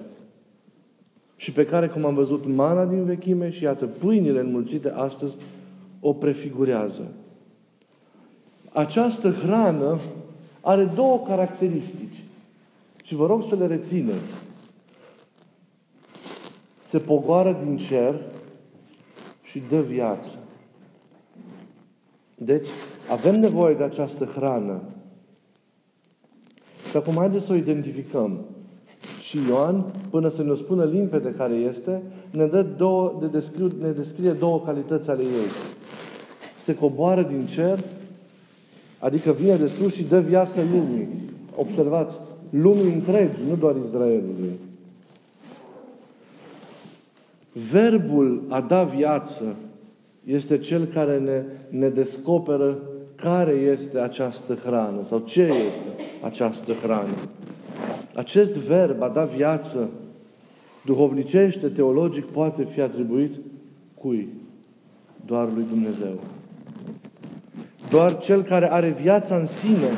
Și 1.44 1.52
pe 1.52 1.64
care, 1.64 1.88
cum 1.88 2.04
am 2.04 2.14
văzut, 2.14 2.46
mana 2.46 2.84
din 2.84 3.04
vechime 3.04 3.50
și 3.50 3.62
iată, 3.62 3.86
pâinile 3.86 4.40
înmulțite 4.40 4.90
astăzi 4.90 5.36
o 6.00 6.12
prefigurează. 6.12 7.02
Această 8.72 9.30
hrană 9.30 10.00
are 10.60 10.84
două 10.84 11.22
caracteristici. 11.26 12.22
Și 13.02 13.14
vă 13.14 13.26
rog 13.26 13.44
să 13.48 13.54
le 13.54 13.66
rețineți. 13.66 14.30
Se 16.80 16.98
pogoară 16.98 17.60
din 17.64 17.76
cer 17.76 18.20
și 19.42 19.62
dă 19.68 19.80
viață. 19.80 20.28
Deci, 22.34 22.68
avem 23.10 23.40
nevoie 23.40 23.74
de 23.74 23.82
această 23.82 24.24
hrană. 24.24 24.80
Și 26.90 26.96
acum 26.96 27.14
haideți 27.14 27.44
să 27.44 27.52
o 27.52 27.56
identificăm. 27.56 28.44
Și 29.35 29.41
Ioan, 29.49 29.85
până 30.11 30.31
să 30.31 30.43
ne 30.43 30.55
spună 30.55 30.85
limpede 30.85 31.35
care 31.37 31.55
este, 31.55 32.03
ne, 32.31 32.47
dă 32.47 32.62
două, 32.62 33.17
de 33.21 33.26
descriu, 33.26 33.69
ne 33.81 33.91
descrie 33.91 34.31
două 34.31 34.62
calități 34.64 35.11
ale 35.11 35.23
ei. 35.23 35.50
Se 36.64 36.75
coboară 36.75 37.23
din 37.23 37.47
cer, 37.47 37.79
adică 38.99 39.33
vine 39.33 39.57
de 39.57 39.67
sus 39.67 39.95
și 39.95 40.03
dă 40.03 40.21
viață 40.21 40.61
lumii. 40.73 41.09
Observați, 41.57 42.14
lumii 42.50 42.93
întregi, 42.93 43.38
nu 43.49 43.57
doar 43.57 43.75
Israelului. 43.87 44.59
Verbul 47.71 48.43
a 48.49 48.61
da 48.61 48.83
viață 48.85 49.57
este 50.25 50.59
cel 50.59 50.85
care 50.85 51.19
ne, 51.19 51.43
ne 51.79 51.88
descoperă 51.88 52.79
care 53.17 53.53
este 53.53 53.99
această 53.99 54.55
hrană 54.64 55.05
sau 55.05 55.19
ce 55.19 55.43
este 55.43 56.05
această 56.23 56.73
hrană. 56.73 57.14
Acest 58.14 58.52
verb, 58.52 59.02
a 59.02 59.09
da 59.09 59.25
viață, 59.25 59.88
duhovnicește, 60.85 61.68
teologic, 61.68 62.25
poate 62.25 62.64
fi 62.64 62.80
atribuit 62.80 63.35
cui? 63.94 64.28
Doar 65.26 65.52
lui 65.52 65.64
Dumnezeu. 65.68 66.21
Doar 67.90 68.18
cel 68.18 68.42
care 68.42 68.73
are 68.73 68.97
viața 69.00 69.37
în 69.37 69.47
sine, 69.47 69.88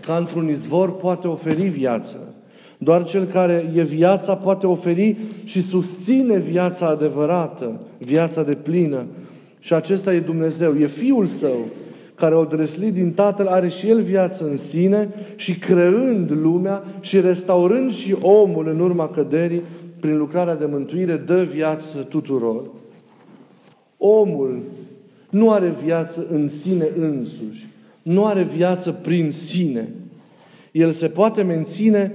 ca 0.00 0.16
într-un 0.16 0.48
izvor, 0.48 0.96
poate 0.96 1.26
oferi 1.26 1.68
viață. 1.68 2.18
Doar 2.78 3.04
cel 3.04 3.24
care 3.24 3.72
e 3.74 3.82
viața 3.82 4.36
poate 4.36 4.66
oferi 4.66 5.16
și 5.44 5.62
susține 5.62 6.38
viața 6.38 6.86
adevărată, 6.86 7.80
viața 7.98 8.42
de 8.42 8.54
plină. 8.54 9.04
Și 9.58 9.74
acesta 9.74 10.14
e 10.14 10.20
Dumnezeu, 10.20 10.78
e 10.78 10.86
Fiul 10.86 11.26
Său, 11.26 11.58
care 12.14 12.34
o 12.34 12.44
dresli 12.44 12.90
din 12.90 13.12
Tatăl, 13.12 13.46
are 13.46 13.68
și 13.68 13.88
El 13.88 14.02
viață 14.02 14.44
în 14.44 14.56
sine 14.56 15.08
și 15.36 15.58
creând 15.58 16.30
lumea 16.30 16.84
și 17.00 17.20
restaurând 17.20 17.92
și 17.92 18.16
omul 18.20 18.68
în 18.68 18.80
urma 18.80 19.08
căderii, 19.08 19.62
prin 20.00 20.16
lucrarea 20.16 20.56
de 20.56 20.64
mântuire, 20.64 21.16
dă 21.16 21.42
viață 21.42 21.98
tuturor. 21.98 22.62
Omul 23.96 24.62
nu 25.30 25.50
are 25.50 25.74
viață 25.84 26.26
în 26.28 26.48
sine 26.48 26.88
însuși, 26.98 27.68
nu 28.02 28.26
are 28.26 28.42
viață 28.42 28.92
prin 28.92 29.30
sine. 29.30 29.88
El 30.72 30.90
se 30.90 31.06
poate 31.06 31.42
menține 31.42 32.12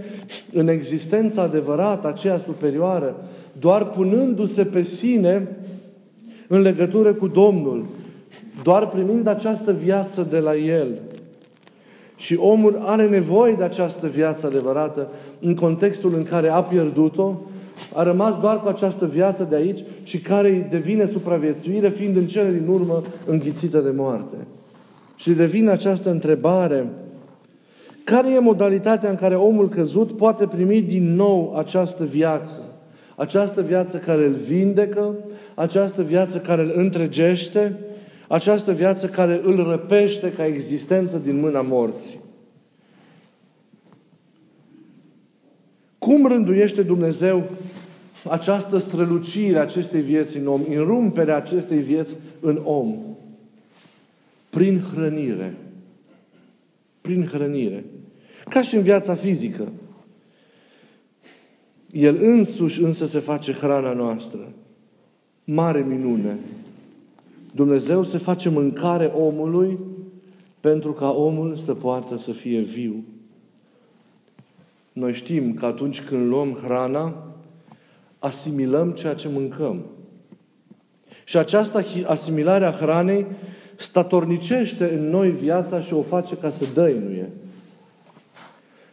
în 0.52 0.68
existența 0.68 1.42
adevărată, 1.42 2.08
aceea 2.08 2.38
superioară, 2.38 3.16
doar 3.60 3.90
punându-se 3.90 4.64
pe 4.64 4.84
sine 4.84 5.48
în 6.48 6.62
legătură 6.62 7.14
cu 7.14 7.28
Domnul, 7.28 7.86
doar 8.64 8.90
primind 8.90 9.28
această 9.28 9.72
viață 9.72 10.28
de 10.30 10.40
la 10.40 10.56
El. 10.56 10.88
Și 12.16 12.36
omul 12.36 12.82
are 12.86 13.08
nevoie 13.08 13.54
de 13.54 13.64
această 13.64 14.08
viață 14.08 14.48
adevărată 14.48 15.08
în 15.40 15.56
contextul 15.56 16.14
în 16.16 16.24
care 16.24 16.50
a 16.50 16.62
pierdut-o, 16.62 17.42
a 17.94 18.04
rămas 18.04 18.40
doar 18.40 18.62
cu 18.62 18.68
această 18.68 19.06
viață 19.06 19.48
de 19.50 19.56
aici 19.56 19.84
și 20.04 20.20
care 20.20 20.50
îi 20.50 20.68
devine 20.70 21.06
supraviețuire, 21.06 21.90
fiind 21.90 22.16
în 22.16 22.28
cele 22.28 22.52
din 22.52 22.68
urmă 22.68 23.02
înghițită 23.26 23.80
de 23.80 23.92
moarte. 23.96 24.36
Și 25.16 25.32
devine 25.32 25.72
această 25.72 26.10
întrebare, 26.10 26.90
care 28.04 28.34
e 28.34 28.40
modalitatea 28.40 29.10
în 29.10 29.16
care 29.16 29.36
omul 29.36 29.70
căzut 29.70 30.18
poate 30.18 30.48
primi 30.48 30.82
din 30.82 31.16
nou 31.16 31.54
această 31.56 32.04
viață? 32.04 32.62
Această 33.16 33.62
viață 33.62 33.98
care 33.98 34.26
îl 34.26 34.34
vindecă, 34.34 35.16
această 35.56 36.04
viață 36.04 36.38
care 36.38 36.62
îl 36.62 36.72
întregește, 36.76 37.76
această 38.30 38.74
viață 38.74 39.08
care 39.08 39.40
îl 39.44 39.64
răpește 39.70 40.32
ca 40.32 40.46
existență 40.46 41.18
din 41.18 41.40
mâna 41.40 41.62
morții. 41.62 42.20
Cum 45.98 46.26
rânduiește 46.26 46.84
Dumnezeu 46.84 47.50
această 48.30 48.78
strălucire 48.78 49.58
a 49.58 49.62
acestei 49.62 50.02
vieți 50.02 50.38
în 50.38 50.48
om, 50.48 50.62
înrumperea 50.70 51.36
acestei 51.36 51.80
vieți 51.80 52.14
în 52.40 52.62
om? 52.64 53.00
Prin 54.50 54.82
hrănire. 54.94 55.58
Prin 57.02 57.26
hrănire. 57.26 57.86
Ca 58.50 58.62
și 58.62 58.76
în 58.76 58.82
viața 58.82 59.16
fizică. 59.16 59.72
El 61.92 62.18
însuși 62.22 62.82
însă 62.82 63.06
se 63.06 63.20
face 63.20 63.52
hrana 63.52 63.94
noastră. 63.94 64.52
Mare 65.44 65.86
minune. 65.88 66.38
Dumnezeu 67.54 68.04
se 68.04 68.18
face 68.18 68.50
mâncare 68.50 69.06
omului 69.06 69.80
pentru 70.60 70.94
ca 70.94 71.10
omul 71.10 71.56
să 71.56 71.74
poată 71.74 72.18
să 72.18 72.32
fie 72.32 72.60
viu. 72.60 73.04
Noi 74.94 75.14
știm 75.14 75.54
că 75.54 75.66
atunci 75.66 76.02
când 76.02 76.28
luăm 76.28 76.58
hrana, 76.64 77.34
asimilăm 78.20 78.92
ceea 78.92 79.14
ce 79.14 79.28
mâncăm. 79.28 79.86
Și 81.24 81.38
această 81.38 81.86
asimilare 82.06 82.66
a 82.66 82.72
hranei 82.72 83.26
statornicește 83.76 84.94
în 84.94 85.10
noi 85.10 85.32
viața 85.32 85.82
și 85.82 85.94
o 85.94 86.02
face 86.02 86.36
ca 86.36 86.52
să 86.52 86.66
dăinuie. 86.74 87.30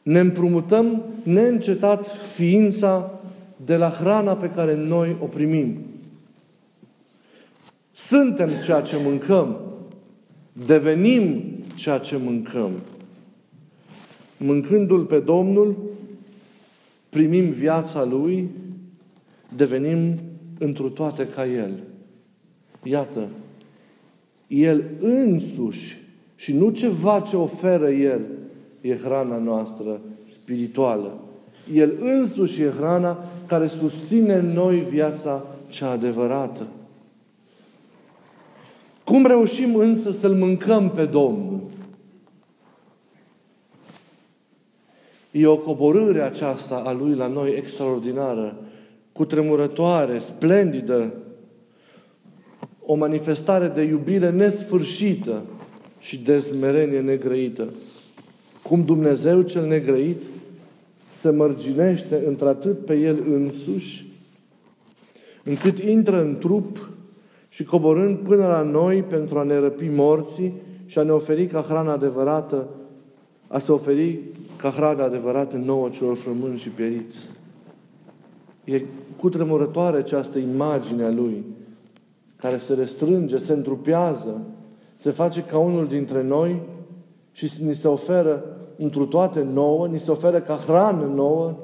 Ne 0.03 0.19
împrumutăm 0.19 1.03
neîncetat 1.23 2.07
ființa 2.35 3.11
de 3.65 3.77
la 3.77 3.91
hrana 3.91 4.37
pe 4.37 4.51
care 4.51 4.75
noi 4.75 5.17
o 5.21 5.27
primim. 5.27 5.77
Suntem 7.99 8.51
ceea 8.65 8.81
ce 8.81 8.97
mâncăm. 8.97 9.61
Devenim 10.67 11.43
ceea 11.75 11.99
ce 11.99 12.17
mâncăm. 12.17 12.71
Mâncându-L 14.37 15.05
pe 15.05 15.19
Domnul, 15.19 15.77
primim 17.09 17.51
viața 17.51 18.05
Lui, 18.05 18.49
devenim 19.57 20.15
întru 20.59 20.89
toate 20.89 21.29
ca 21.29 21.47
El. 21.47 21.71
Iată, 22.83 23.29
El 24.47 24.85
însuși 25.01 25.99
și 26.35 26.53
nu 26.53 26.71
ceva 26.71 27.21
ce 27.21 27.37
oferă 27.37 27.91
El 27.91 28.21
e 28.81 28.97
hrana 28.97 29.39
noastră 29.39 30.01
spirituală. 30.27 31.21
El 31.73 31.93
însuși 32.01 32.63
e 32.63 32.73
hrana 32.79 33.25
care 33.47 33.67
susține 33.67 34.35
în 34.35 34.47
noi 34.47 34.87
viața 34.91 35.47
cea 35.69 35.91
adevărată. 35.91 36.67
Cum 39.07 39.27
reușim 39.27 39.75
însă 39.75 40.11
să-L 40.11 40.35
mâncăm 40.35 40.91
pe 40.91 41.05
Domnul? 41.05 41.61
E 45.31 45.47
o 45.47 45.57
coborâre 45.57 46.21
aceasta 46.21 46.75
a 46.75 46.93
Lui 46.93 47.15
la 47.15 47.27
noi 47.27 47.55
extraordinară, 47.57 48.57
cutremurătoare, 49.13 50.19
splendidă, 50.19 51.13
o 52.81 52.95
manifestare 52.95 53.69
de 53.69 53.83
iubire 53.83 54.31
nesfârșită 54.31 55.43
și 55.99 56.19
de 56.19 56.39
smerenie 56.39 57.01
negrăită. 57.01 57.73
Cum 58.63 58.85
Dumnezeu 58.85 59.43
cel 59.43 59.67
negrăit 59.67 60.23
se 61.09 61.31
mărginește 61.31 62.23
într-atât 62.27 62.85
pe 62.85 62.95
El 62.95 63.23
însuși, 63.33 64.07
încât 65.45 65.79
intră 65.79 66.23
în 66.23 66.39
trup 66.39 66.89
și 67.57 67.65
coborând 67.65 68.19
până 68.19 68.47
la 68.47 68.63
noi 68.63 69.03
pentru 69.03 69.39
a 69.39 69.43
ne 69.43 69.59
răpi 69.59 69.89
morții 69.89 70.55
și 70.87 70.99
a 70.99 71.03
ne 71.03 71.11
oferi 71.11 71.47
ca 71.47 71.61
hrana 71.61 71.93
adevărată, 71.93 72.69
a 73.49 73.59
se 73.59 73.73
oferi 73.73 74.19
ca 74.57 74.71
hrana 74.71 75.05
adevărată 75.05 75.57
nouă 75.57 75.89
celor 75.89 76.17
frămâni 76.17 76.59
și 76.59 76.69
pieriți. 76.69 77.31
E 78.65 78.83
cutremurătoare 79.17 79.97
această 79.97 80.39
imagine 80.39 81.05
a 81.05 81.11
Lui, 81.11 81.45
care 82.37 82.59
se 82.59 82.75
restrânge, 82.75 83.39
se 83.39 83.53
întrupează, 83.53 84.41
se 84.95 85.11
face 85.11 85.43
ca 85.43 85.59
unul 85.59 85.87
dintre 85.87 86.23
noi 86.23 86.63
și 87.33 87.51
ni 87.63 87.75
se 87.75 87.89
oferă 87.89 88.45
întru 88.77 89.07
toate 89.07 89.43
nouă, 89.53 89.87
ni 89.87 89.99
se 89.99 90.11
oferă 90.11 90.41
ca 90.41 90.55
hrană 90.55 91.07
nouă, 91.15 91.55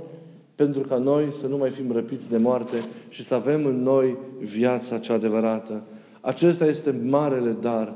pentru 0.55 0.81
ca 0.81 0.97
noi 0.97 1.33
să 1.33 1.47
nu 1.47 1.57
mai 1.57 1.71
fim 1.71 1.93
răpiți 1.93 2.29
de 2.29 2.37
moarte 2.37 2.77
și 3.09 3.23
să 3.23 3.35
avem 3.35 3.67
în 3.67 3.83
noi 3.83 4.17
viața 4.38 4.99
cea 4.99 5.15
adevărată. 5.15 5.83
Acesta 6.21 6.67
este 6.67 6.91
marele 6.91 7.53
dar 7.61 7.95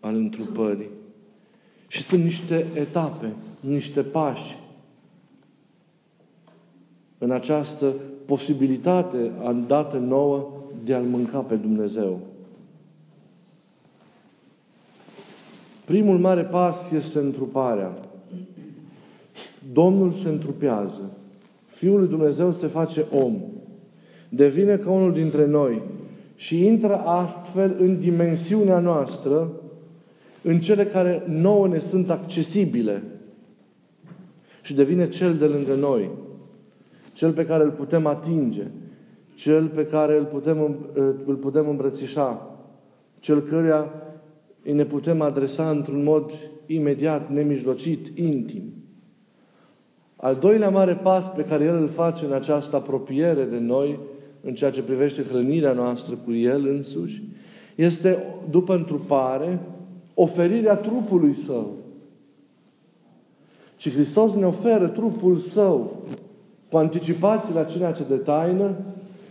al 0.00 0.14
întrupării. 0.14 0.90
Și 1.86 2.02
sunt 2.02 2.22
niște 2.22 2.66
etape, 2.74 3.32
niște 3.60 4.02
pași 4.02 4.58
în 7.18 7.30
această 7.30 7.94
posibilitate 8.24 9.32
dată 9.66 9.96
nouă 9.96 10.48
de 10.84 10.94
a-L 10.94 11.04
mânca 11.04 11.38
pe 11.38 11.54
Dumnezeu. 11.54 12.20
Primul 15.84 16.18
mare 16.18 16.42
pas 16.42 16.90
este 16.90 17.18
întruparea. 17.18 17.94
Domnul 19.72 20.12
se 20.22 20.28
întrupează. 20.28 21.10
Fiul 21.76 21.98
lui 21.98 22.08
Dumnezeu 22.08 22.52
se 22.52 22.66
face 22.66 23.06
om. 23.10 23.40
Devine 24.28 24.76
ca 24.76 24.90
unul 24.90 25.12
dintre 25.12 25.46
noi 25.46 25.82
și 26.34 26.66
intră 26.66 26.94
astfel 26.94 27.76
în 27.78 28.00
dimensiunea 28.00 28.78
noastră, 28.78 29.50
în 30.42 30.60
cele 30.60 30.84
care 30.84 31.22
nouă 31.26 31.68
ne 31.68 31.78
sunt 31.78 32.10
accesibile. 32.10 33.02
Și 34.62 34.74
devine 34.74 35.08
cel 35.08 35.34
de 35.34 35.44
lângă 35.44 35.74
noi. 35.74 36.10
Cel 37.12 37.32
pe 37.32 37.46
care 37.46 37.64
îl 37.64 37.70
putem 37.70 38.06
atinge. 38.06 38.66
Cel 39.34 39.66
pe 39.66 39.86
care 39.86 40.16
îl 40.16 40.24
putem, 40.24 40.76
îl 41.24 41.34
putem 41.34 41.68
îmbrățișa. 41.68 42.58
Cel 43.20 43.40
căruia 43.40 43.92
îi 44.64 44.72
ne 44.72 44.84
putem 44.84 45.20
adresa 45.20 45.70
într-un 45.70 46.02
mod 46.02 46.30
imediat, 46.66 47.30
nemijlocit, 47.30 48.18
intim. 48.18 48.75
Al 50.16 50.34
doilea 50.34 50.68
mare 50.68 50.94
pas 50.94 51.30
pe 51.30 51.44
care 51.44 51.64
El 51.64 51.76
îl 51.76 51.88
face 51.88 52.24
în 52.24 52.32
această 52.32 52.76
apropiere 52.76 53.44
de 53.44 53.58
noi, 53.58 53.98
în 54.40 54.54
ceea 54.54 54.70
ce 54.70 54.82
privește 54.82 55.22
hrănirea 55.22 55.72
noastră 55.72 56.14
cu 56.24 56.32
El 56.32 56.66
însuși, 56.68 57.22
este, 57.74 58.24
după 58.50 58.74
întrupare, 58.74 59.60
oferirea 60.14 60.76
trupului 60.76 61.34
Său. 61.34 61.74
Și 63.76 63.90
Hristos 63.90 64.34
ne 64.34 64.46
oferă 64.46 64.88
trupul 64.88 65.38
Său 65.38 65.96
cu 66.70 66.76
anticipații 66.76 67.54
la 67.54 67.64
cina 67.64 67.90
ce 67.90 68.02
de 68.08 68.14
taină 68.14 68.70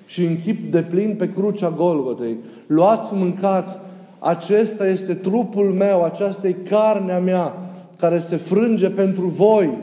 și 0.05 0.25
în 0.25 0.41
chip 0.41 0.71
de 0.71 0.81
plin 0.81 1.15
pe 1.17 1.31
crucea 1.31 1.69
Golgotei. 1.69 2.37
Luați, 2.67 3.13
mâncați, 3.13 3.75
acesta 4.19 4.87
este 4.87 5.13
trupul 5.13 5.73
meu, 5.73 6.03
aceasta 6.03 6.47
e 6.47 6.51
carnea 6.51 7.19
mea 7.19 7.53
care 7.97 8.19
se 8.19 8.35
frânge 8.35 8.89
pentru 8.89 9.25
voi 9.25 9.77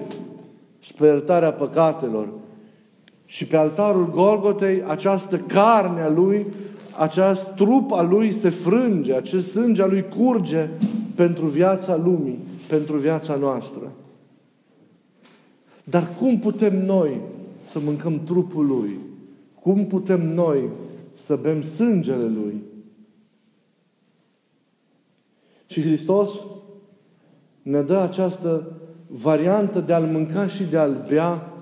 spre 0.82 1.06
iertarea 1.06 1.52
păcatelor. 1.52 2.28
Și 3.24 3.46
pe 3.46 3.56
altarul 3.56 4.10
Golgotei, 4.10 4.82
această 4.86 5.38
carne 5.38 6.02
a 6.02 6.08
Lui, 6.08 6.46
acest 6.98 7.48
trup 7.48 7.92
al 7.92 8.08
Lui 8.08 8.32
se 8.32 8.50
frânge, 8.50 9.14
acest 9.14 9.50
sânge 9.50 9.82
al 9.82 9.90
Lui 9.90 10.08
curge 10.08 10.68
pentru 11.14 11.46
viața 11.46 11.96
lumii, 11.96 12.38
pentru 12.68 12.96
viața 12.96 13.36
noastră. 13.36 13.92
Dar 15.84 16.08
cum 16.18 16.38
putem 16.38 16.84
noi 16.84 17.20
să 17.70 17.78
mâncăm 17.78 18.20
trupul 18.24 18.66
Lui? 18.66 18.98
Cum 19.60 19.86
putem 19.86 20.34
noi 20.34 20.68
să 21.14 21.36
bem 21.36 21.62
sângele 21.62 22.26
Lui? 22.26 22.62
Și 25.66 25.82
Hristos 25.82 26.30
ne 27.62 27.82
dă 27.82 27.96
această 27.96 28.72
variantă 29.12 29.80
de 29.80 29.92
a-L 29.92 30.04
mânca 30.04 30.46
și 30.46 30.62
de 30.62 30.76
a-L 30.76 31.04
bea, 31.08 31.52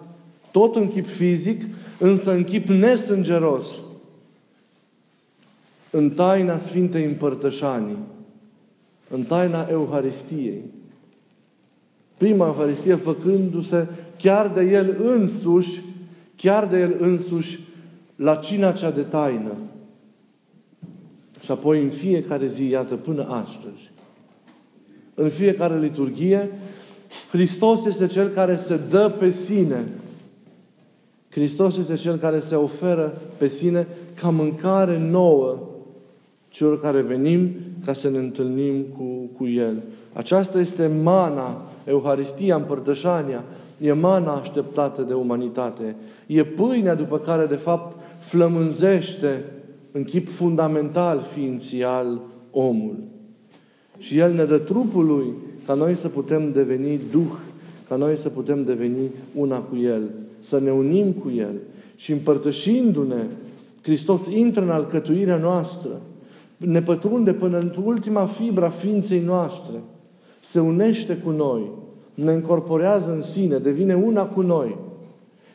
tot 0.51 0.77
în 0.77 0.89
chip 0.89 1.07
fizic, 1.07 1.63
însă 1.99 2.33
în 2.33 2.45
chip 2.45 2.69
nesângeros, 2.69 3.67
în 5.91 6.11
taina 6.11 6.57
Sfintei 6.57 7.05
Împărtășanii, 7.05 7.99
în 9.09 9.23
taina 9.23 9.67
Euharistiei. 9.71 10.63
Prima 12.17 12.47
Euharistie 12.47 12.95
făcându-se 12.95 13.87
chiar 14.19 14.49
de 14.49 14.63
El 14.63 14.97
însuși, 15.03 15.81
chiar 16.37 16.67
de 16.67 16.79
El 16.79 16.97
însuși, 16.99 17.59
la 18.17 18.35
cina 18.35 18.73
cea 18.73 18.91
de 18.91 19.03
taină. 19.03 19.53
Și 21.45 21.51
apoi 21.51 21.83
în 21.83 21.91
fiecare 21.91 22.47
zi, 22.47 22.69
iată, 22.69 22.95
până 22.97 23.27
astăzi, 23.29 23.91
în 25.15 25.29
fiecare 25.29 25.79
liturghie, 25.79 26.51
Hristos 27.31 27.85
este 27.85 28.07
Cel 28.07 28.29
care 28.29 28.57
se 28.57 28.81
dă 28.91 29.13
pe 29.19 29.31
sine. 29.31 29.85
Hristos 31.29 31.77
este 31.77 31.95
Cel 31.95 32.17
care 32.17 32.41
se 32.41 32.55
oferă 32.55 33.21
pe 33.37 33.49
sine 33.49 33.87
ca 34.15 34.31
mâncare 34.31 34.99
nouă 34.99 35.59
celor 36.49 36.81
care 36.81 37.01
venim 37.01 37.51
ca 37.85 37.93
să 37.93 38.11
ne 38.11 38.19
întâlnim 38.19 38.83
cu, 38.97 39.31
cu 39.37 39.47
El. 39.47 39.83
Aceasta 40.13 40.61
este 40.61 40.87
mana, 41.03 41.63
Euharistia, 41.85 42.57
împărtășania, 42.57 43.45
e 43.79 43.93
mana 43.93 44.33
așteptată 44.33 45.03
de 45.03 45.15
umanitate. 45.15 45.97
E 46.27 46.45
pâinea 46.45 46.95
după 46.95 47.19
care, 47.19 47.47
de 47.47 47.55
fapt, 47.55 47.97
flămânzește 48.19 49.45
în 49.93 50.05
chip 50.05 50.29
fundamental, 50.29 51.27
ființial, 51.33 52.21
omul. 52.51 52.99
Și 53.99 54.19
El 54.19 54.33
ne 54.33 54.45
dă 54.45 54.59
trupul 54.59 55.05
Lui 55.05 55.35
ca 55.67 55.75
noi 55.75 55.97
să 55.97 56.09
putem 56.09 56.53
deveni 56.53 57.01
Duh, 57.11 57.33
ca 57.89 57.97
noi 57.97 58.17
să 58.17 58.29
putem 58.29 58.63
deveni 58.63 59.11
una 59.35 59.59
cu 59.59 59.77
El, 59.77 60.03
să 60.41 60.61
ne 60.61 60.71
unim 60.71 61.13
cu 61.13 61.31
El. 61.31 61.55
Și 61.97 62.13
împărtășindu-ne, 62.13 63.25
Hristos 63.83 64.21
intră 64.35 64.63
în 64.63 64.71
alcătuirea 64.71 65.37
noastră, 65.37 65.91
ne 66.57 66.83
pătrunde 66.83 67.33
până 67.33 67.59
în 67.59 67.73
ultima 67.85 68.27
fibra 68.27 68.69
ființei 68.69 69.21
noastre, 69.21 69.75
se 70.41 70.61
unește 70.61 71.17
cu 71.17 71.31
noi, 71.31 71.71
ne 72.15 72.33
încorporează 72.33 73.11
în 73.11 73.23
sine, 73.23 73.59
devine 73.59 73.95
una 73.95 74.27
cu 74.27 74.41
noi. 74.41 74.77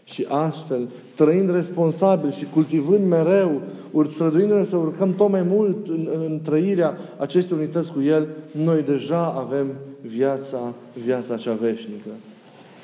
Și 0.03 0.25
astfel, 0.29 0.87
trăind 1.15 1.51
responsabil 1.51 2.31
și 2.31 2.45
cultivând 2.53 3.07
mereu, 3.07 3.61
străduindu-ne 4.09 4.63
să 4.63 4.77
urcăm 4.77 5.13
tot 5.13 5.29
mai 5.29 5.41
mult 5.41 5.87
în, 5.87 6.07
în, 6.13 6.21
în 6.29 6.39
trăirea 6.43 6.97
acestei 7.17 7.57
unități 7.57 7.91
cu 7.91 8.01
El, 8.01 8.27
noi 8.51 8.81
deja 8.81 9.25
avem 9.25 9.67
viața, 10.07 10.73
viața 11.03 11.37
cea 11.37 11.53
veșnică. 11.53 12.09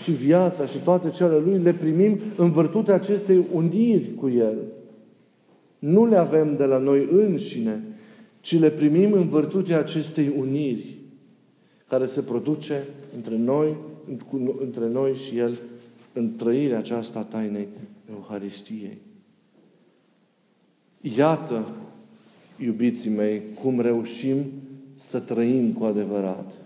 Și 0.04 0.12
viața 0.12 0.66
și 0.66 0.78
toate 0.78 1.10
cele 1.10 1.38
Lui 1.38 1.60
le 1.60 1.74
primim 1.74 2.20
în 2.38 2.52
virtutea 2.52 2.94
acestei 2.94 3.46
uniri 3.54 4.14
cu 4.16 4.30
El. 4.30 4.58
Nu 5.80 6.06
le 6.06 6.16
avem 6.16 6.56
de 6.56 6.66
la 6.66 6.78
noi 6.78 7.08
înșine, 7.12 7.84
ci 8.40 8.60
le 8.60 8.70
primim 8.70 9.12
în 9.12 9.28
virtutea 9.28 9.80
acestei 9.80 10.34
uniri 10.38 10.96
care 11.88 12.08
se 12.08 12.22
produce 12.22 12.84
între 13.16 13.38
noi, 13.38 13.76
între 14.60 14.88
noi 14.88 15.14
și 15.14 15.38
El 15.38 15.60
în 16.14 16.36
trăirea 16.36 16.78
aceasta 16.78 17.20
a 17.20 17.24
tainei 17.24 17.68
Euharistiei. 18.12 18.98
Iată, 21.18 21.68
iubiții 22.58 23.10
mei, 23.10 23.42
cum 23.62 23.80
reușim 23.80 24.46
să 24.96 25.20
trăim 25.20 25.74
cu 25.74 25.84
adevărat. 25.84 26.61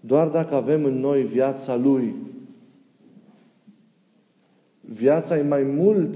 Doar 0.00 0.28
dacă 0.28 0.54
avem 0.54 0.84
în 0.84 1.00
noi 1.00 1.22
viața 1.22 1.76
Lui, 1.76 2.14
viața 4.80 5.38
e 5.38 5.42
mai 5.42 5.62
mult 5.62 6.14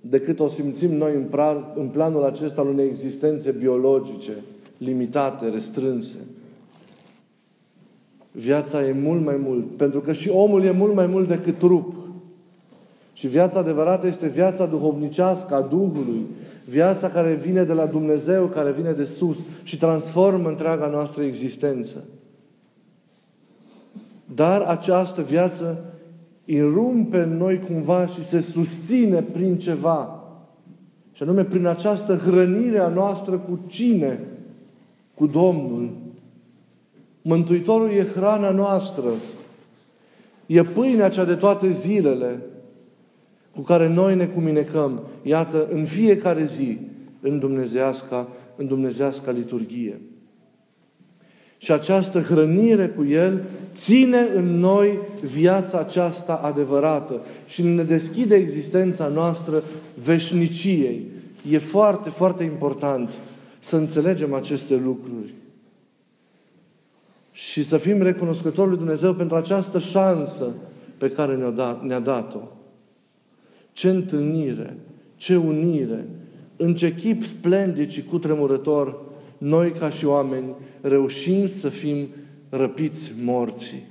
decât 0.00 0.40
o 0.40 0.48
simțim 0.48 0.92
noi 0.94 1.14
în, 1.14 1.22
plan, 1.22 1.64
în 1.74 1.88
planul 1.88 2.24
acesta 2.24 2.60
al 2.60 2.68
unei 2.68 2.86
existențe 2.86 3.50
biologice, 3.50 4.32
limitate, 4.78 5.48
restrânse. 5.48 6.18
Viața 8.32 8.86
e 8.86 8.92
mult 8.92 9.24
mai 9.24 9.36
mult, 9.36 9.76
pentru 9.76 10.00
că 10.00 10.12
și 10.12 10.28
omul 10.28 10.64
e 10.64 10.70
mult 10.70 10.94
mai 10.94 11.06
mult 11.06 11.28
decât 11.28 11.58
trup. 11.58 11.94
Și 13.12 13.26
viața 13.26 13.58
adevărată 13.58 14.06
este 14.06 14.26
viața 14.26 14.66
duhovnicească 14.66 15.54
a 15.54 15.60
Duhului, 15.60 16.26
viața 16.68 17.10
care 17.10 17.34
vine 17.34 17.64
de 17.64 17.72
la 17.72 17.86
Dumnezeu, 17.86 18.46
care 18.46 18.72
vine 18.72 18.92
de 18.92 19.04
sus 19.04 19.36
și 19.62 19.78
transformă 19.78 20.48
întreaga 20.48 20.86
noastră 20.86 21.22
existență. 21.22 22.04
Dar 24.34 24.60
această 24.60 25.22
viață 25.22 25.84
irumpe 26.44 27.18
în 27.18 27.36
noi 27.36 27.60
cumva 27.60 28.06
și 28.06 28.24
se 28.24 28.40
susține 28.40 29.22
prin 29.22 29.58
ceva. 29.58 30.24
Și 31.12 31.22
anume 31.22 31.44
prin 31.44 31.66
această 31.66 32.16
hrănire 32.16 32.78
a 32.78 32.88
noastră 32.88 33.38
cu 33.38 33.60
cine? 33.66 34.20
Cu 35.14 35.26
Domnul. 35.26 35.90
Mântuitorul 37.22 37.90
e 37.90 38.06
hrana 38.14 38.50
noastră. 38.50 39.08
E 40.46 40.62
pâinea 40.62 41.08
cea 41.08 41.24
de 41.24 41.34
toate 41.34 41.70
zilele 41.70 42.38
cu 43.54 43.60
care 43.60 43.88
noi 43.88 44.16
ne 44.16 44.26
cuminecăm, 44.26 45.00
iată, 45.22 45.66
în 45.68 45.84
fiecare 45.84 46.44
zi, 46.44 46.78
în 47.20 47.38
Dumnezeasca, 47.38 48.28
în 48.56 48.66
Dumnezeasca 48.66 49.30
liturghie. 49.30 50.00
Și 51.64 51.72
această 51.72 52.20
hrănire 52.20 52.88
cu 52.88 53.04
El 53.04 53.42
ține 53.74 54.18
în 54.34 54.58
noi 54.58 54.98
viața 55.22 55.78
aceasta 55.78 56.34
adevărată 56.34 57.20
și 57.46 57.62
ne 57.62 57.82
deschide 57.82 58.34
existența 58.34 59.06
noastră 59.06 59.62
veșniciei. 60.04 61.06
E 61.50 61.58
foarte, 61.58 62.10
foarte 62.10 62.44
important 62.44 63.12
să 63.58 63.76
înțelegem 63.76 64.34
aceste 64.34 64.76
lucruri 64.76 65.34
și 67.32 67.62
să 67.62 67.76
fim 67.76 68.02
recunoscători 68.02 68.68
lui 68.68 68.78
Dumnezeu 68.78 69.14
pentru 69.14 69.36
această 69.36 69.78
șansă 69.78 70.46
pe 70.96 71.10
care 71.10 71.36
ne-a 71.36 71.50
dat, 71.50 71.82
ne 71.82 72.00
dat-o. 72.00 72.42
Ce 73.72 73.88
întâlnire, 73.88 74.76
ce 75.16 75.36
unire, 75.36 76.08
în 76.56 76.74
ce 76.74 76.94
chip 76.94 77.24
splendid 77.24 77.90
și 77.90 78.02
cutremurător 78.02 79.12
noi 79.44 79.70
ca 79.70 79.90
și 79.90 80.06
oameni 80.06 80.54
reușim 80.80 81.46
să 81.46 81.68
fim 81.68 82.06
răpiți 82.48 83.12
morții. 83.24 83.82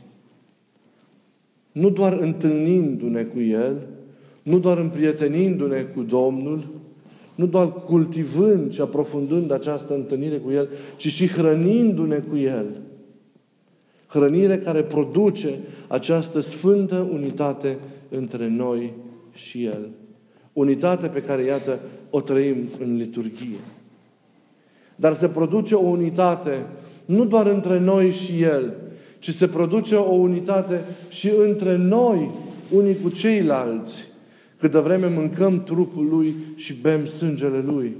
Nu 1.71 1.89
doar 1.89 2.13
întâlnindu-ne 2.13 3.23
cu 3.23 3.39
El, 3.39 3.87
nu 4.43 4.59
doar 4.59 4.77
împrietenindu-ne 4.77 5.81
cu 5.81 6.01
Domnul, 6.01 6.67
nu 7.35 7.45
doar 7.45 7.73
cultivând 7.73 8.73
și 8.73 8.81
aprofundând 8.81 9.51
această 9.51 9.93
întâlnire 9.93 10.37
cu 10.37 10.51
El, 10.51 10.69
ci 10.95 11.07
și 11.07 11.27
hrănindu-ne 11.27 12.17
cu 12.17 12.37
El. 12.37 12.65
Hrănire 14.07 14.57
care 14.57 14.83
produce 14.83 15.59
această 15.87 16.39
sfântă 16.39 17.07
unitate 17.11 17.77
între 18.09 18.47
noi 18.47 18.93
și 19.33 19.63
El. 19.63 19.89
Unitate 20.53 21.07
pe 21.07 21.21
care, 21.21 21.43
iată, 21.43 21.79
o 22.09 22.21
trăim 22.21 22.57
în 22.79 22.95
liturghie. 22.95 23.57
Dar 24.95 25.15
se 25.15 25.27
produce 25.27 25.75
o 25.75 25.87
unitate 25.87 26.65
nu 27.05 27.25
doar 27.25 27.47
între 27.47 27.79
noi 27.79 28.11
și 28.11 28.41
El, 28.41 28.73
ci 29.19 29.33
se 29.33 29.47
produce 29.47 29.95
o 29.95 30.13
unitate 30.13 30.81
și 31.09 31.31
între 31.47 31.75
noi, 31.75 32.29
unii 32.69 32.97
cu 33.03 33.09
ceilalți, 33.09 34.07
câtă 34.57 34.79
vreme 34.79 35.07
mâncăm 35.07 35.63
trupul 35.63 36.07
Lui 36.09 36.35
și 36.55 36.73
bem 36.73 37.05
sângele 37.05 37.63
Lui. 37.65 37.95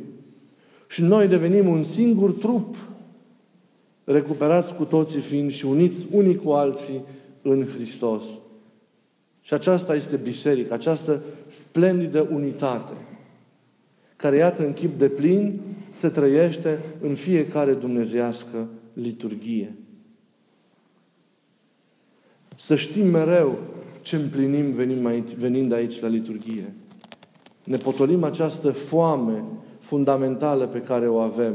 Și 0.88 1.01
noi 1.01 1.27
devenim 1.27 1.67
un 1.67 1.84
singur 1.84 2.32
trup, 2.32 2.75
recuperați 4.03 4.75
cu 4.75 4.84
toții 4.84 5.19
fiind 5.19 5.51
și 5.51 5.65
uniți 5.65 6.06
unii 6.12 6.36
cu 6.36 6.49
alții 6.51 7.01
în 7.41 7.67
Hristos. 7.75 8.23
Și 9.41 9.53
aceasta 9.53 9.95
este 9.95 10.15
biserica, 10.15 10.73
această 10.73 11.21
splendidă 11.49 12.27
unitate, 12.32 12.93
care, 14.24 14.36
iată, 14.36 14.66
în 14.66 14.74
chip 14.74 15.00
de 15.00 15.10
plin, 15.10 15.60
se 15.92 16.10
trăiește 16.10 16.80
în 17.02 17.14
fiecare 17.14 17.74
dumnezească 17.74 18.68
liturghie. 18.94 19.76
Să 22.56 22.76
știm 22.76 23.08
mereu 23.08 23.58
ce 24.02 24.16
împlinim 24.16 24.74
venim 24.74 25.06
aici, 25.06 25.34
venind 25.34 25.74
aici 25.74 26.00
la 26.00 26.08
liturghie. 26.08 26.74
Ne 27.64 27.78
potolim 27.78 28.24
această 28.24 28.72
foame 28.72 29.44
fundamentală 29.80 30.68
pe 30.68 30.82
care 30.82 31.08
o 31.08 31.18
avem. 31.18 31.54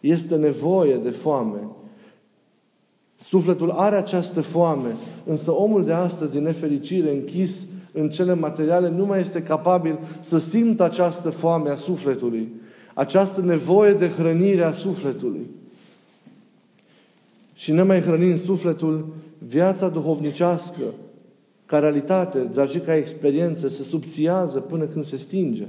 Este 0.00 0.36
nevoie 0.36 0.96
de 0.96 1.10
foame. 1.10 1.68
Sufletul 3.20 3.70
are 3.70 3.96
această 3.96 4.40
foame, 4.40 4.94
însă 5.24 5.50
omul 5.50 5.84
de 5.84 5.92
astăzi, 5.92 6.32
din 6.32 6.42
nefericire, 6.42 7.10
închis 7.10 7.66
în 7.98 8.08
cele 8.10 8.34
materiale, 8.34 8.88
nu 8.88 9.06
mai 9.06 9.20
este 9.20 9.42
capabil 9.42 9.98
să 10.20 10.38
simtă 10.38 10.82
această 10.82 11.30
foame 11.30 11.70
a 11.70 11.76
sufletului, 11.76 12.48
această 12.94 13.40
nevoie 13.40 13.92
de 13.92 14.08
hrănire 14.08 14.62
a 14.62 14.72
sufletului. 14.72 15.46
Și 17.54 17.72
mai 17.72 18.00
hrănind 18.00 18.40
sufletul, 18.40 19.06
viața 19.38 19.88
duhovnicească, 19.88 20.82
ca 21.66 21.78
realitate, 21.78 22.44
dar 22.54 22.70
și 22.70 22.78
ca 22.78 22.96
experiență, 22.96 23.68
se 23.68 23.82
subțiază 23.82 24.58
până 24.58 24.84
când 24.84 25.04
se 25.04 25.16
stinge. 25.16 25.66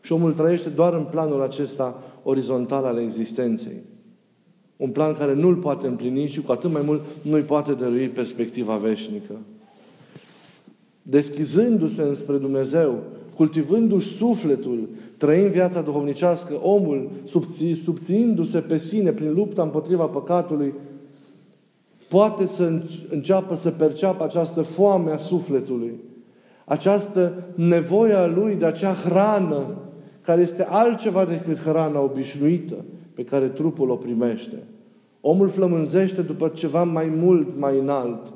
Și 0.00 0.12
omul 0.12 0.32
trăiește 0.32 0.68
doar 0.68 0.94
în 0.94 1.04
planul 1.04 1.40
acesta 1.40 2.02
orizontal 2.22 2.84
al 2.84 2.98
existenței. 2.98 3.82
Un 4.76 4.90
plan 4.90 5.14
care 5.14 5.34
nu-l 5.34 5.56
poate 5.56 5.86
împlini 5.86 6.26
și 6.26 6.40
cu 6.40 6.52
atât 6.52 6.72
mai 6.72 6.82
mult 6.84 7.02
nu-i 7.22 7.42
poate 7.42 7.72
dărui 7.72 8.08
perspectiva 8.08 8.76
veșnică. 8.76 9.34
Deschizându-se 11.02 12.02
înspre 12.02 12.36
Dumnezeu, 12.36 12.98
cultivându-și 13.34 14.16
sufletul, 14.16 14.88
trăind 15.16 15.50
viața 15.50 15.80
duhovnicească, 15.80 16.54
omul, 16.62 17.10
subțiindu-se 17.84 18.58
pe 18.58 18.78
sine 18.78 19.10
prin 19.12 19.32
lupta 19.34 19.62
împotriva 19.62 20.06
păcatului, 20.06 20.74
poate 22.08 22.46
să 22.46 22.82
înceapă 23.10 23.54
să 23.54 23.70
perceapă 23.70 24.24
această 24.24 24.62
foame 24.62 25.10
a 25.10 25.16
sufletului, 25.16 26.00
această 26.64 27.32
nevoie 27.54 28.12
a 28.12 28.26
lui 28.26 28.54
de 28.54 28.64
acea 28.64 28.92
hrană 28.92 29.66
care 30.20 30.40
este 30.40 30.66
altceva 30.68 31.24
decât 31.24 31.58
hrana 31.58 32.00
obișnuită 32.00 32.74
pe 33.14 33.24
care 33.24 33.48
trupul 33.48 33.90
o 33.90 33.96
primește. 33.96 34.62
Omul 35.20 35.48
flămânzește 35.48 36.22
după 36.22 36.48
ceva 36.48 36.84
mai 36.84 37.12
mult, 37.16 37.58
mai 37.58 37.78
înalt. 37.78 38.32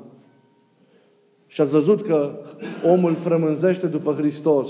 Și 1.47 1.61
ați 1.61 1.71
văzut 1.71 2.01
că 2.01 2.39
omul 2.85 3.13
frămânzește 3.13 3.87
după 3.87 4.13
Hristos. 4.13 4.69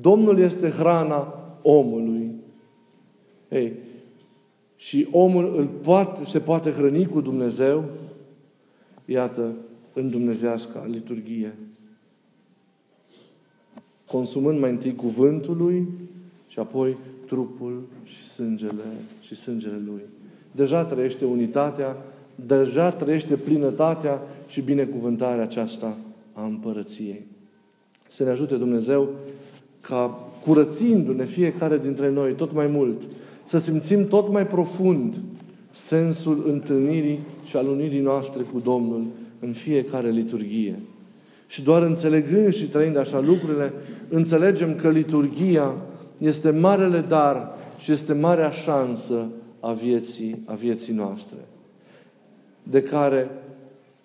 Domnul 0.00 0.38
este 0.38 0.68
hrana 0.68 1.34
omului. 1.62 2.30
Ei, 3.48 3.72
și 4.76 5.08
omul 5.10 5.54
îl 5.56 5.66
poate, 5.66 6.24
se 6.24 6.38
poate 6.38 6.70
hrăni 6.70 7.06
cu 7.06 7.20
Dumnezeu, 7.20 7.84
iată, 9.04 9.52
în 9.92 10.10
dumnezească 10.10 10.86
liturghie. 10.90 11.56
Consumând 14.06 14.60
mai 14.60 14.70
întâi 14.70 14.94
cuvântul 14.94 15.56
lui 15.56 15.88
și 16.46 16.58
apoi 16.58 16.96
trupul 17.26 17.82
și 18.04 18.28
sângele 18.28 18.84
și 19.20 19.36
sângele 19.36 19.82
lui. 19.86 20.02
Deja 20.52 20.84
trăiește 20.84 21.24
unitatea, 21.24 21.96
deja 22.46 22.90
trăiește 22.90 23.36
plinătatea 23.36 24.22
și 24.46 24.60
binecuvântarea 24.60 25.42
aceasta 25.42 25.96
a 26.32 26.44
împărăției. 26.44 27.26
Să 28.08 28.24
ne 28.24 28.30
ajute 28.30 28.56
Dumnezeu 28.56 29.08
ca 29.80 30.28
curățindu-ne 30.44 31.24
fiecare 31.24 31.78
dintre 31.78 32.10
noi 32.10 32.32
tot 32.32 32.54
mai 32.54 32.66
mult, 32.66 33.00
să 33.44 33.58
simțim 33.58 34.08
tot 34.08 34.32
mai 34.32 34.46
profund 34.46 35.20
sensul 35.70 36.42
întâlnirii 36.46 37.18
și 37.44 37.56
al 37.56 37.66
unirii 37.66 38.00
noastre 38.00 38.42
cu 38.42 38.58
Domnul 38.58 39.06
în 39.40 39.52
fiecare 39.52 40.10
liturghie. 40.10 40.78
Și 41.46 41.62
doar 41.62 41.82
înțelegând 41.82 42.54
și 42.54 42.68
trăind 42.68 42.96
așa 42.96 43.20
lucrurile, 43.20 43.72
înțelegem 44.08 44.76
că 44.76 44.90
liturghia 44.90 45.74
este 46.18 46.50
marele 46.50 47.00
dar 47.00 47.50
și 47.78 47.92
este 47.92 48.12
marea 48.12 48.50
șansă 48.50 49.26
a 49.60 49.72
vieții, 49.72 50.42
a 50.44 50.54
vieții 50.54 50.94
noastre. 50.94 51.36
De 52.62 52.82
care, 52.82 53.30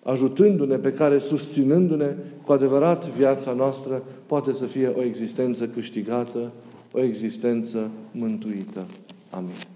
ajutându-ne, 0.02 0.76
pe 0.76 0.92
care 0.92 1.18
susținându-ne, 1.18 2.14
cu 2.44 2.52
adevărat 2.52 3.08
viața 3.08 3.52
noastră 3.52 4.02
poate 4.26 4.52
să 4.52 4.64
fie 4.64 4.88
o 4.88 5.02
existență 5.02 5.66
câștigată, 5.66 6.52
o 6.92 7.00
existență 7.00 7.90
mântuită. 8.12 8.86
Amin. 9.30 9.75